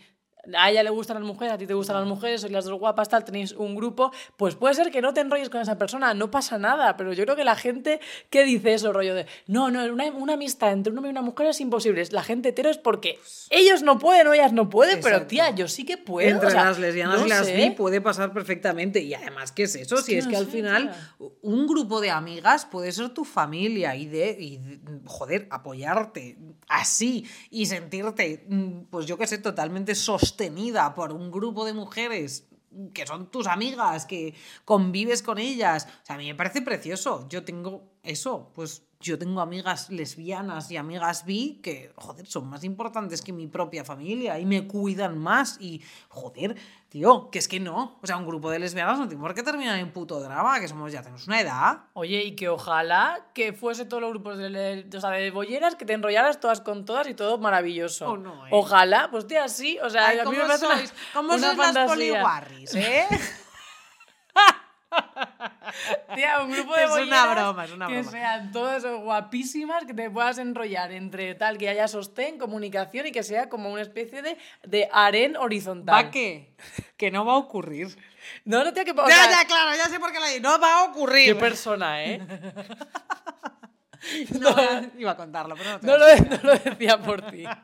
[0.58, 2.78] a ella le gustan las mujeres, a ti te gustan las mujeres, sois las dos
[2.80, 6.14] guapas, tal, tenéis un grupo, pues puede ser que no te enrolles con esa persona,
[6.14, 9.72] no pasa nada, pero yo creo que la gente que dice eso, rollo de, no,
[9.72, 12.70] no, una, una amistad entre un hombre y una mujer es imposible, la gente hetero
[12.70, 13.20] es porque
[13.50, 16.28] ellos no pueden o ellas no pueden, pero tía, yo sí que puedo.
[16.30, 19.02] Entre o sea, las lesbianas no y las bi puede pasar perfectamente.
[19.02, 19.98] Y además, ¿qué es eso?
[19.98, 21.28] si que es no que al sé, final tía.
[21.42, 26.38] un grupo de amigas puede ser tu familia y de, y de- joder, apoyarte
[26.68, 29.96] así y sentirte, mm, pues yo que sé, totalmente
[30.36, 32.48] sostenida por un grupo de mujeres
[32.94, 34.34] que son tus amigas, que
[34.66, 35.88] convives con ellas.
[36.04, 37.26] O sea, a mí me parece precioso.
[37.30, 42.64] Yo tengo eso, pues yo tengo amigas lesbianas y amigas bi que, joder, son más
[42.64, 45.58] importantes que mi propia familia y me cuidan más.
[45.60, 46.56] Y, joder,
[46.90, 48.00] tío, que es que no.
[48.02, 50.68] O sea, un grupo de lesbianas no tiene por qué terminar en puto drama, que
[50.68, 51.84] somos ya tenemos una edad.
[51.94, 55.86] Oye, y que ojalá que fuese todos los grupos de, o sea, de bolleras, que
[55.86, 58.12] te enrollaras todas con todas y todo maravilloso.
[58.12, 58.50] Oh, no, eh.
[58.52, 60.84] Ojalá, pues tía, sí, o sea, Ay, a mí ¿cómo me parece una-?
[61.14, 63.08] ¿Cómo una sois las poliwarris, eh?
[66.16, 68.12] Tía, un grupo de Es una broma, es una que broma.
[68.12, 73.24] sean todas guapísimas, que te puedas enrollar entre tal, que haya sostén, comunicación y que
[73.24, 76.06] sea como una especie de, de harén horizontal.
[76.06, 76.54] ¿Va qué?
[76.98, 77.96] Que no va a ocurrir.
[78.46, 78.92] No, no, tía, que...
[78.92, 80.42] o ya, ya, claro, ya sé por qué la digo.
[80.42, 81.26] No va a ocurrir.
[81.26, 82.22] Qué persona, ¿eh?
[84.40, 84.56] No,
[84.98, 87.44] iba a contarlo, pero no te No lo, no lo decía por ti.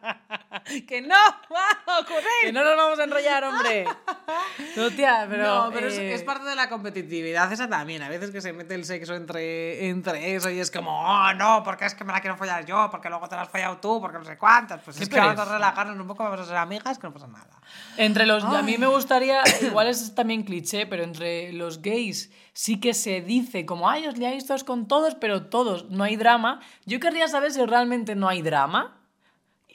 [0.88, 1.16] Que no
[1.52, 2.24] va a ocurrir.
[2.44, 3.86] Que no nos vamos a enrollar, hombre.
[4.76, 5.66] No, tía, pero...
[5.66, 8.02] no, pero es- eh, es, parte de la competitividad esa también.
[8.04, 11.64] A veces que se mete el sexo entre, entre eso y es como, oh, no,
[11.64, 14.00] porque es que me la quiero follar yo, porque luego te la has follado tú,
[14.00, 14.82] porque no sé cuántas.
[14.82, 17.28] Pues es que vamos a relajarnos un poco, vamos a ser amigas, que no pasa
[17.28, 17.60] nada.
[17.98, 18.44] Entre los.
[18.44, 19.42] A mí me gustaría.
[19.62, 24.18] Igual es también cliché, pero entre los gays sí que se dice como, ay, os
[24.18, 26.60] liáis todos con todos, pero todos, no hay drama.
[26.86, 28.98] Yo querría saber si realmente no hay drama.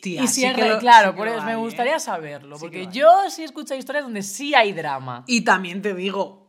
[0.03, 1.57] Tía, y si sí es que lo- claro, sí por eso me ¿eh?
[1.57, 2.59] gustaría saberlo.
[2.59, 5.24] Porque yo sí escucho historias donde sí hay drama.
[5.27, 6.45] Y también te digo,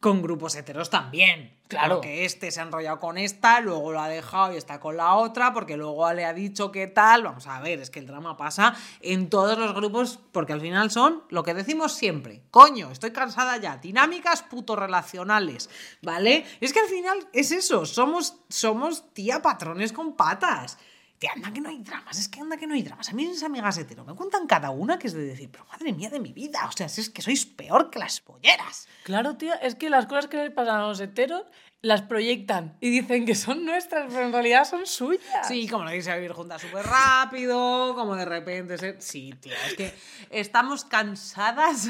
[0.00, 1.56] con grupos heteros también.
[1.66, 1.96] Claro.
[1.96, 5.14] Porque este se ha enrollado con esta, luego lo ha dejado y está con la
[5.14, 7.24] otra, porque luego le ha dicho qué tal.
[7.24, 10.90] Vamos a ver, es que el drama pasa en todos los grupos, porque al final
[10.90, 12.42] son lo que decimos siempre.
[12.50, 13.76] Coño, estoy cansada ya.
[13.76, 15.68] Dinámicas puto relacionales,
[16.00, 16.46] ¿vale?
[16.60, 20.78] Es que al final es eso, somos, somos tía patrones con patas.
[21.18, 23.08] Tía, anda que no hay dramas, es que anda que no hay dramas.
[23.08, 25.92] A mí mis amigas hetero me cuentan cada una que es de decir, pero madre
[25.92, 28.86] mía de mi vida, o sea, si es que sois peor que las polleras.
[29.02, 31.42] Claro, tía, es que las cosas que les pasan a los heteros
[31.80, 35.48] las proyectan y dicen que son nuestras, pero en realidad son suyas.
[35.48, 39.02] Sí, como lo dice vivir juntas súper rápido, como de repente ser...
[39.02, 39.94] Sí, tía, es que
[40.30, 41.88] estamos cansadas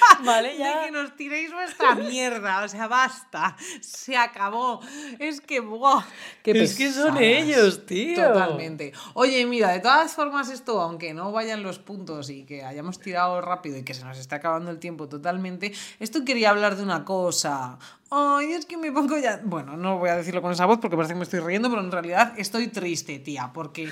[0.24, 0.80] Vale, ya.
[0.80, 4.80] de que nos tiréis vuestra mierda, o sea, basta, se acabó.
[5.18, 6.04] Es que, ¡buah!
[6.42, 8.32] qué Es que son ellos, tío.
[8.32, 8.92] Totalmente.
[9.14, 13.40] Oye, mira, de todas formas esto, aunque no vayan los puntos y que hayamos tirado
[13.40, 17.04] rápido y que se nos está acabando el tiempo totalmente, esto quería hablar de una
[17.04, 17.78] cosa.
[18.10, 19.40] Ay, es que me pongo ya...
[19.42, 21.82] Bueno, no voy a decirlo con esa voz porque parece que me estoy riendo, pero
[21.82, 23.90] en realidad estoy triste, tía, porque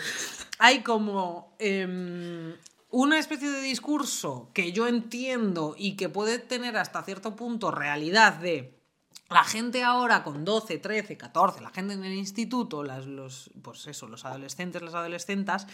[0.59, 1.55] hay como...
[1.59, 2.55] em,
[2.91, 8.35] una especie de discurso que yo entiendo y que puede tener hasta cierto punto realidad
[8.35, 8.81] de
[9.31, 13.87] la gente ahora con 12, 13, 14, la gente en el instituto, las, los, pues
[13.87, 15.69] eso, los adolescentes, las adolescentas,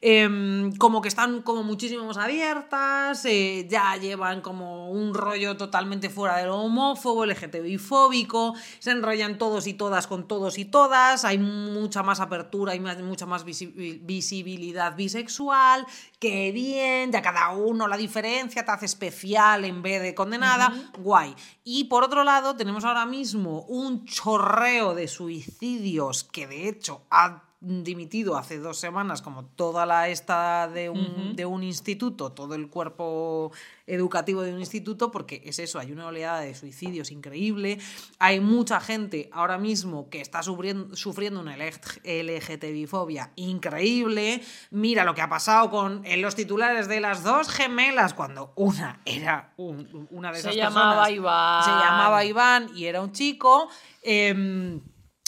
[0.00, 6.10] em, como que están como muchísimo más abiertas, eh, ya llevan como un rollo totalmente
[6.10, 11.24] fuera de lo homófobo, LGTBI fóbico, se enrollan todos y todas con todos y todas,
[11.24, 15.86] hay mucha más apertura, hay mucha más visibilidad bisexual,
[16.18, 21.34] que bien, ya cada uno la diferencia te hace especial en vez de condenada, guay.
[21.64, 27.42] Y por otro lado, tenemos ahora mismo un chorreo de suicidios que de hecho ha
[27.64, 32.68] dimitido hace dos semanas como toda la esta de un, de un instituto, todo el
[32.68, 33.52] cuerpo
[33.86, 37.78] educativo de un instituto, porque es eso, hay una oleada de suicidios increíble,
[38.18, 45.22] hay mucha gente ahora mismo que está sufriendo, sufriendo una LGTBI-fobia increíble, mira lo que
[45.22, 50.38] ha pasado con en los titulares de las dos gemelas, cuando una era una de
[50.38, 51.64] esas Se llamaba Iván.
[51.64, 53.68] se llamaba Iván y era un chico.
[54.02, 54.80] Em,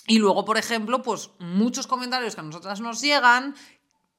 [0.06, 3.54] y luego, por ejemplo, pues muchos comentarios que a nosotras nos llegan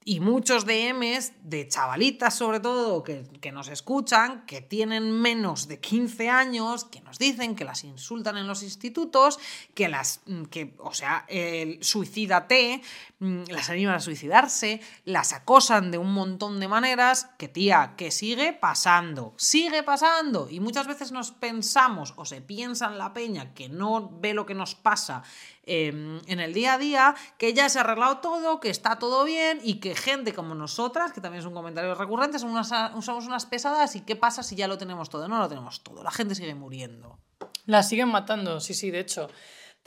[0.08, 5.82] y muchos DMs de chavalitas, sobre todo, que, que, nos escuchan, que tienen menos de
[5.82, 9.38] 15 años, que nos dicen que las insultan en los institutos,
[9.76, 10.22] que las.
[10.50, 12.82] que, o sea, el suicídate,
[13.20, 18.10] mm, las animan a suicidarse, las acosan de un montón de maneras, que tía, que
[18.10, 20.48] sigue pasando, sigue pasando.
[20.50, 24.46] Y muchas veces nos pensamos, o se piensa en la peña que no ve lo
[24.46, 25.24] que nos pasa
[25.70, 29.26] Em, en el día a día, que ya se ha arreglado todo, que está todo
[29.26, 33.26] bien y que gente como nosotras, que también es un comentario recurrente, somos unas, somos
[33.28, 35.28] unas pesadas y qué pasa si ya lo tenemos todo.
[35.28, 37.20] No lo tenemos todo, la gente sigue muriendo.
[37.66, 39.30] La siguen matando, sí, sí, de hecho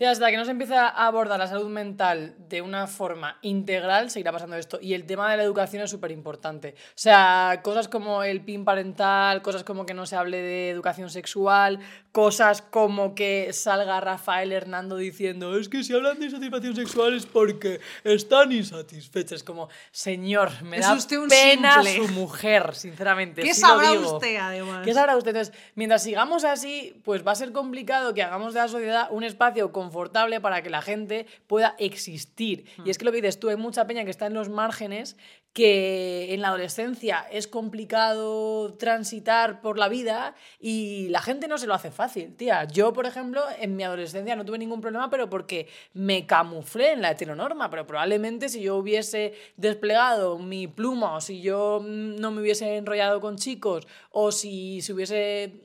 [0.07, 4.33] hasta que no se empiece a abordar la salud mental de una forma integral, seguirá
[4.33, 4.79] pasando esto.
[4.81, 6.75] Y el tema de la educación es súper importante.
[6.79, 11.11] O sea, cosas como el PIN parental, cosas como que no se hable de educación
[11.11, 11.81] sexual,
[12.13, 17.27] cosas como que salga Rafael Hernando diciendo es que si hablan de insatisfacción sexual es
[17.27, 19.43] porque están insatisfechas.
[19.43, 20.97] Como, señor, me da
[21.29, 23.43] pena su mujer, sinceramente.
[23.43, 24.85] ¿Qué sabrá usted, además?
[24.85, 25.31] ¿Qué sabrá usted?
[25.31, 29.25] Entonces, mientras sigamos así, pues va a ser complicado que hagamos de la sociedad un
[29.25, 32.65] espacio con confortable para que la gente pueda existir.
[32.85, 35.17] Y es que lo que dices tú, hay mucha peña que está en los márgenes,
[35.53, 41.67] que en la adolescencia es complicado transitar por la vida y la gente no se
[41.67, 42.65] lo hace fácil, tía.
[42.65, 47.03] Yo, por ejemplo, en mi adolescencia no tuve ningún problema, pero porque me camuflé en
[47.03, 52.43] la heteronorma, pero probablemente si yo hubiese desplegado mi pluma o si yo no me
[52.43, 55.65] hubiese enrollado con chicos o si se hubiese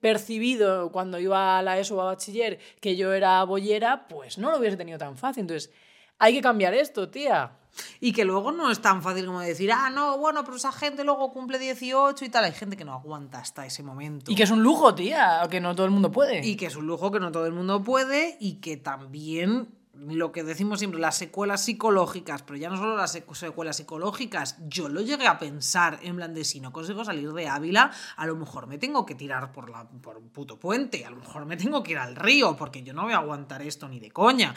[0.00, 4.50] percibido cuando iba a la ESO o a bachiller que yo era bollera, pues no
[4.50, 5.42] lo hubiese tenido tan fácil.
[5.42, 5.70] Entonces,
[6.18, 7.52] hay que cambiar esto, tía.
[8.00, 11.04] Y que luego no es tan fácil como decir, ah, no, bueno, pero esa gente
[11.04, 12.44] luego cumple 18 y tal.
[12.44, 14.30] Hay gente que no aguanta hasta ese momento.
[14.30, 16.44] Y que es un lujo, tía, que no todo el mundo puede.
[16.44, 19.68] Y que es un lujo que no todo el mundo puede y que también
[20.08, 24.88] lo que decimos siempre, las secuelas psicológicas, pero ya no solo las secuelas psicológicas, yo
[24.88, 28.66] lo llegué a pensar en plan si no consigo salir de Ávila, a lo mejor
[28.66, 31.82] me tengo que tirar por, la, por un puto puente, a lo mejor me tengo
[31.82, 34.54] que ir al río, porque yo no voy a aguantar esto ni de coña.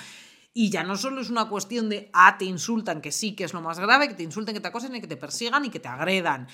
[0.53, 3.53] Y ya no solo es una cuestión de, ah, te insultan, que sí, que es
[3.53, 5.79] lo más grave, que te insulten, que te acosen y que te persigan y que
[5.79, 6.47] te agredan.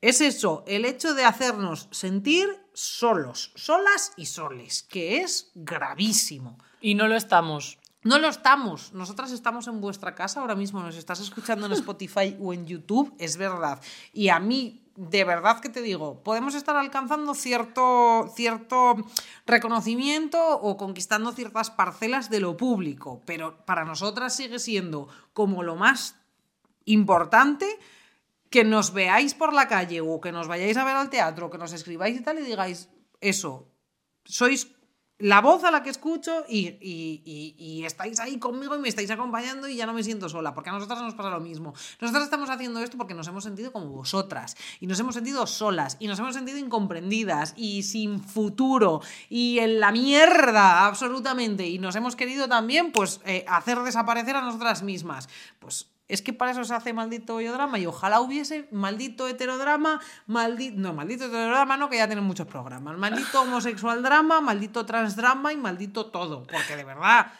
[0.00, 6.58] Es eso, el hecho de hacernos sentir solos, solas y soles, que es gravísimo.
[6.80, 7.78] Y no lo estamos.
[8.02, 8.94] No lo estamos.
[8.94, 10.80] Nosotras estamos en vuestra casa ahora mismo.
[10.80, 13.14] Nos estás escuchando en Spotify o en YouTube.
[13.18, 13.78] Es verdad.
[14.14, 18.96] Y a mí, de verdad que te digo, podemos estar alcanzando cierto, cierto
[19.44, 23.20] reconocimiento o conquistando ciertas parcelas de lo público.
[23.26, 26.16] Pero para nosotras sigue siendo como lo más
[26.86, 27.66] importante
[28.48, 31.58] que nos veáis por la calle o que nos vayáis a ver al teatro, que
[31.58, 32.88] nos escribáis y tal y digáis
[33.20, 33.68] eso.
[34.24, 34.68] Sois
[35.20, 39.76] la voz a la que escucho y, estáis ahí conmigo y me estáis acompañando y
[39.76, 41.74] ya no me siento sola, porque a nosotras nos pasa lo mismo.
[42.00, 45.96] Nosotras estamos haciendo esto porque nos hemos sentido como vosotras y nos hemos sentido solas
[46.00, 51.96] y nos hemos sentido incomprendidas y sin futuro y en la mierda absolutamente y nos
[51.96, 55.28] hemos querido también pues eh, hacer desaparecer a nosotras mismas.
[55.58, 60.78] Pues es que para eso se hace maldito drama y ojalá hubiese maldito heterodrama, maldito.
[60.78, 62.96] No, maldito heterodrama no, que ya tienen muchos programas.
[62.98, 66.42] Maldito homosexual drama, maldito transdrama y maldito todo.
[66.44, 67.32] Porque de verdad,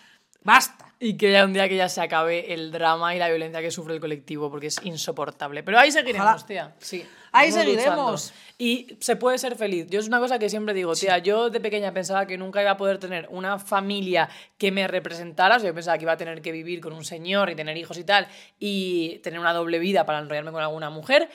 [0.45, 0.90] basta.
[1.03, 3.71] Y que ya un día que ya se acabe el drama y la violencia que
[3.71, 5.63] sufre el colectivo, porque es insoportable.
[5.63, 6.75] Pero ahí seguiremos, tía.
[6.79, 7.07] Sí.
[7.33, 8.35] Ahí seguiremos.
[8.59, 9.87] Y se puede ser feliz.
[9.89, 12.73] Yo es una cosa que siempre digo, tía, yo de pequeña pensaba que nunca iba
[12.73, 14.29] a poder tener una familia
[14.59, 15.57] que me representara.
[15.57, 18.05] yo pensaba que iba a tener que vivir con un señor y tener hijos y
[18.05, 18.29] tal,
[18.59, 21.31] y tener una doble vida para enrollarme con alguna mujer.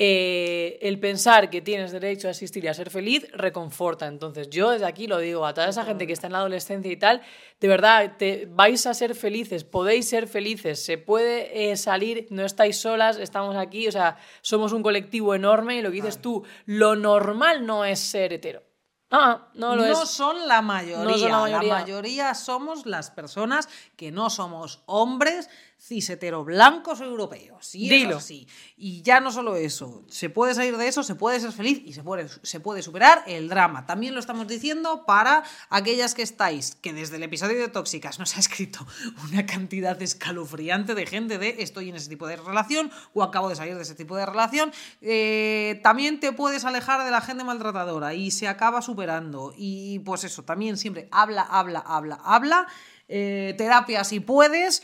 [0.00, 4.06] Eh, el pensar que tienes derecho a existir y a ser feliz reconforta.
[4.06, 6.92] Entonces, yo desde aquí lo digo a toda esa gente que está en la adolescencia
[6.92, 7.20] y tal,
[7.58, 12.44] de verdad, te, vais a ser felices, podéis ser felices, se puede eh, salir, no
[12.44, 16.44] estáis solas, estamos aquí, o sea, somos un colectivo enorme y lo que dices tú,
[16.64, 18.62] lo normal no es ser hetero.
[19.10, 20.10] Ah, no lo no es.
[20.10, 21.02] son la mayoría.
[21.02, 21.74] No son la la mayoría.
[21.74, 25.48] mayoría somos las personas que no somos hombres
[25.80, 27.74] cis hetero blancos europeos.
[27.74, 28.10] Y Dilo.
[28.10, 28.46] eso sí.
[28.76, 30.04] Y ya no solo eso.
[30.08, 33.22] Se puede salir de eso, se puede ser feliz y se puede, se puede superar
[33.26, 33.86] el drama.
[33.86, 38.36] También lo estamos diciendo para aquellas que estáis, que desde el episodio de Tóxicas nos
[38.36, 38.86] ha escrito
[39.28, 43.56] una cantidad escalofriante de gente de estoy en ese tipo de relación o acabo de
[43.56, 44.72] salir de ese tipo de relación.
[45.00, 49.54] Eh, también te puedes alejar de la gente maltratadora y se acaba superando.
[49.56, 52.66] Y pues eso, también siempre habla, habla, habla, habla.
[53.10, 54.82] Eh, terapia si puedes,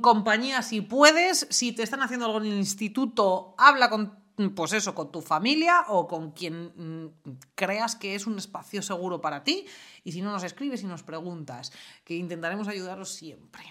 [0.00, 4.72] compañía si puedes, si te están haciendo algo en el instituto, habla con, mm, pues
[4.72, 9.44] eso, con tu familia o con quien mm, creas que es un espacio seguro para
[9.44, 9.66] ti.
[10.04, 11.72] Y si no, nos escribes y nos preguntas,
[12.04, 13.62] que intentaremos ayudaros siempre.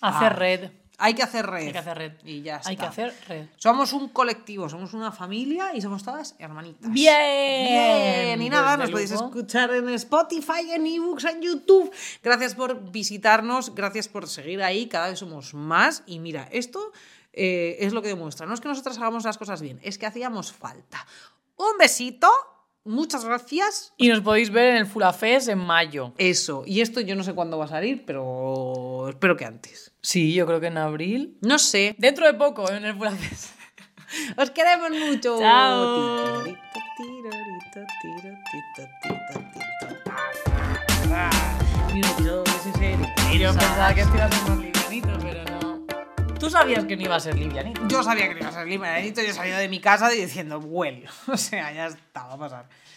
[0.00, 0.70] Hacer Ah, red.
[1.02, 1.66] Hay que hacer red.
[1.66, 2.12] Hay que hacer red.
[2.24, 2.88] Y ya Hay que está.
[2.88, 3.46] hacer red.
[3.56, 6.92] Somos un colectivo, somos una familia y somos todas hermanitas.
[6.92, 7.66] Bien.
[7.68, 11.90] Bien, y nada, Pues nos podéis escuchar en Spotify, en ebooks, en YouTube.
[12.22, 16.02] Gracias por visitarnos, gracias por seguir ahí, cada vez somos más.
[16.06, 16.92] Y mira, esto
[17.32, 18.46] eh, es lo que demuestra.
[18.46, 21.06] No es que nosotras hagamos las cosas bien, es que hacíamos falta.
[21.56, 22.30] Un besito,
[22.84, 23.92] muchas gracias.
[23.96, 26.14] Y nos podéis ver en el Fulafés en mayo.
[26.18, 29.92] Eso, y esto yo no sé cuándo va a salir, pero espero que antes.
[30.02, 31.38] Sí, yo creo que en abril.
[31.42, 31.94] No sé.
[31.98, 33.52] Dentro de poco, en el Fulafés.
[34.36, 35.38] Os queremos mucho.
[35.38, 36.44] Chao.
[41.92, 43.38] Y un episodio de ese serie.
[43.38, 45.49] Yo pensaba que esto iba a ser más livianito, pero no.
[46.40, 47.86] Tú sabías que no iba a ser livianito.
[47.86, 50.58] Yo sabía que no iba a ser limeranito y he salido de mi casa diciendo,
[50.58, 51.06] huele.
[51.28, 52.68] O sea, ya estaba a pasar.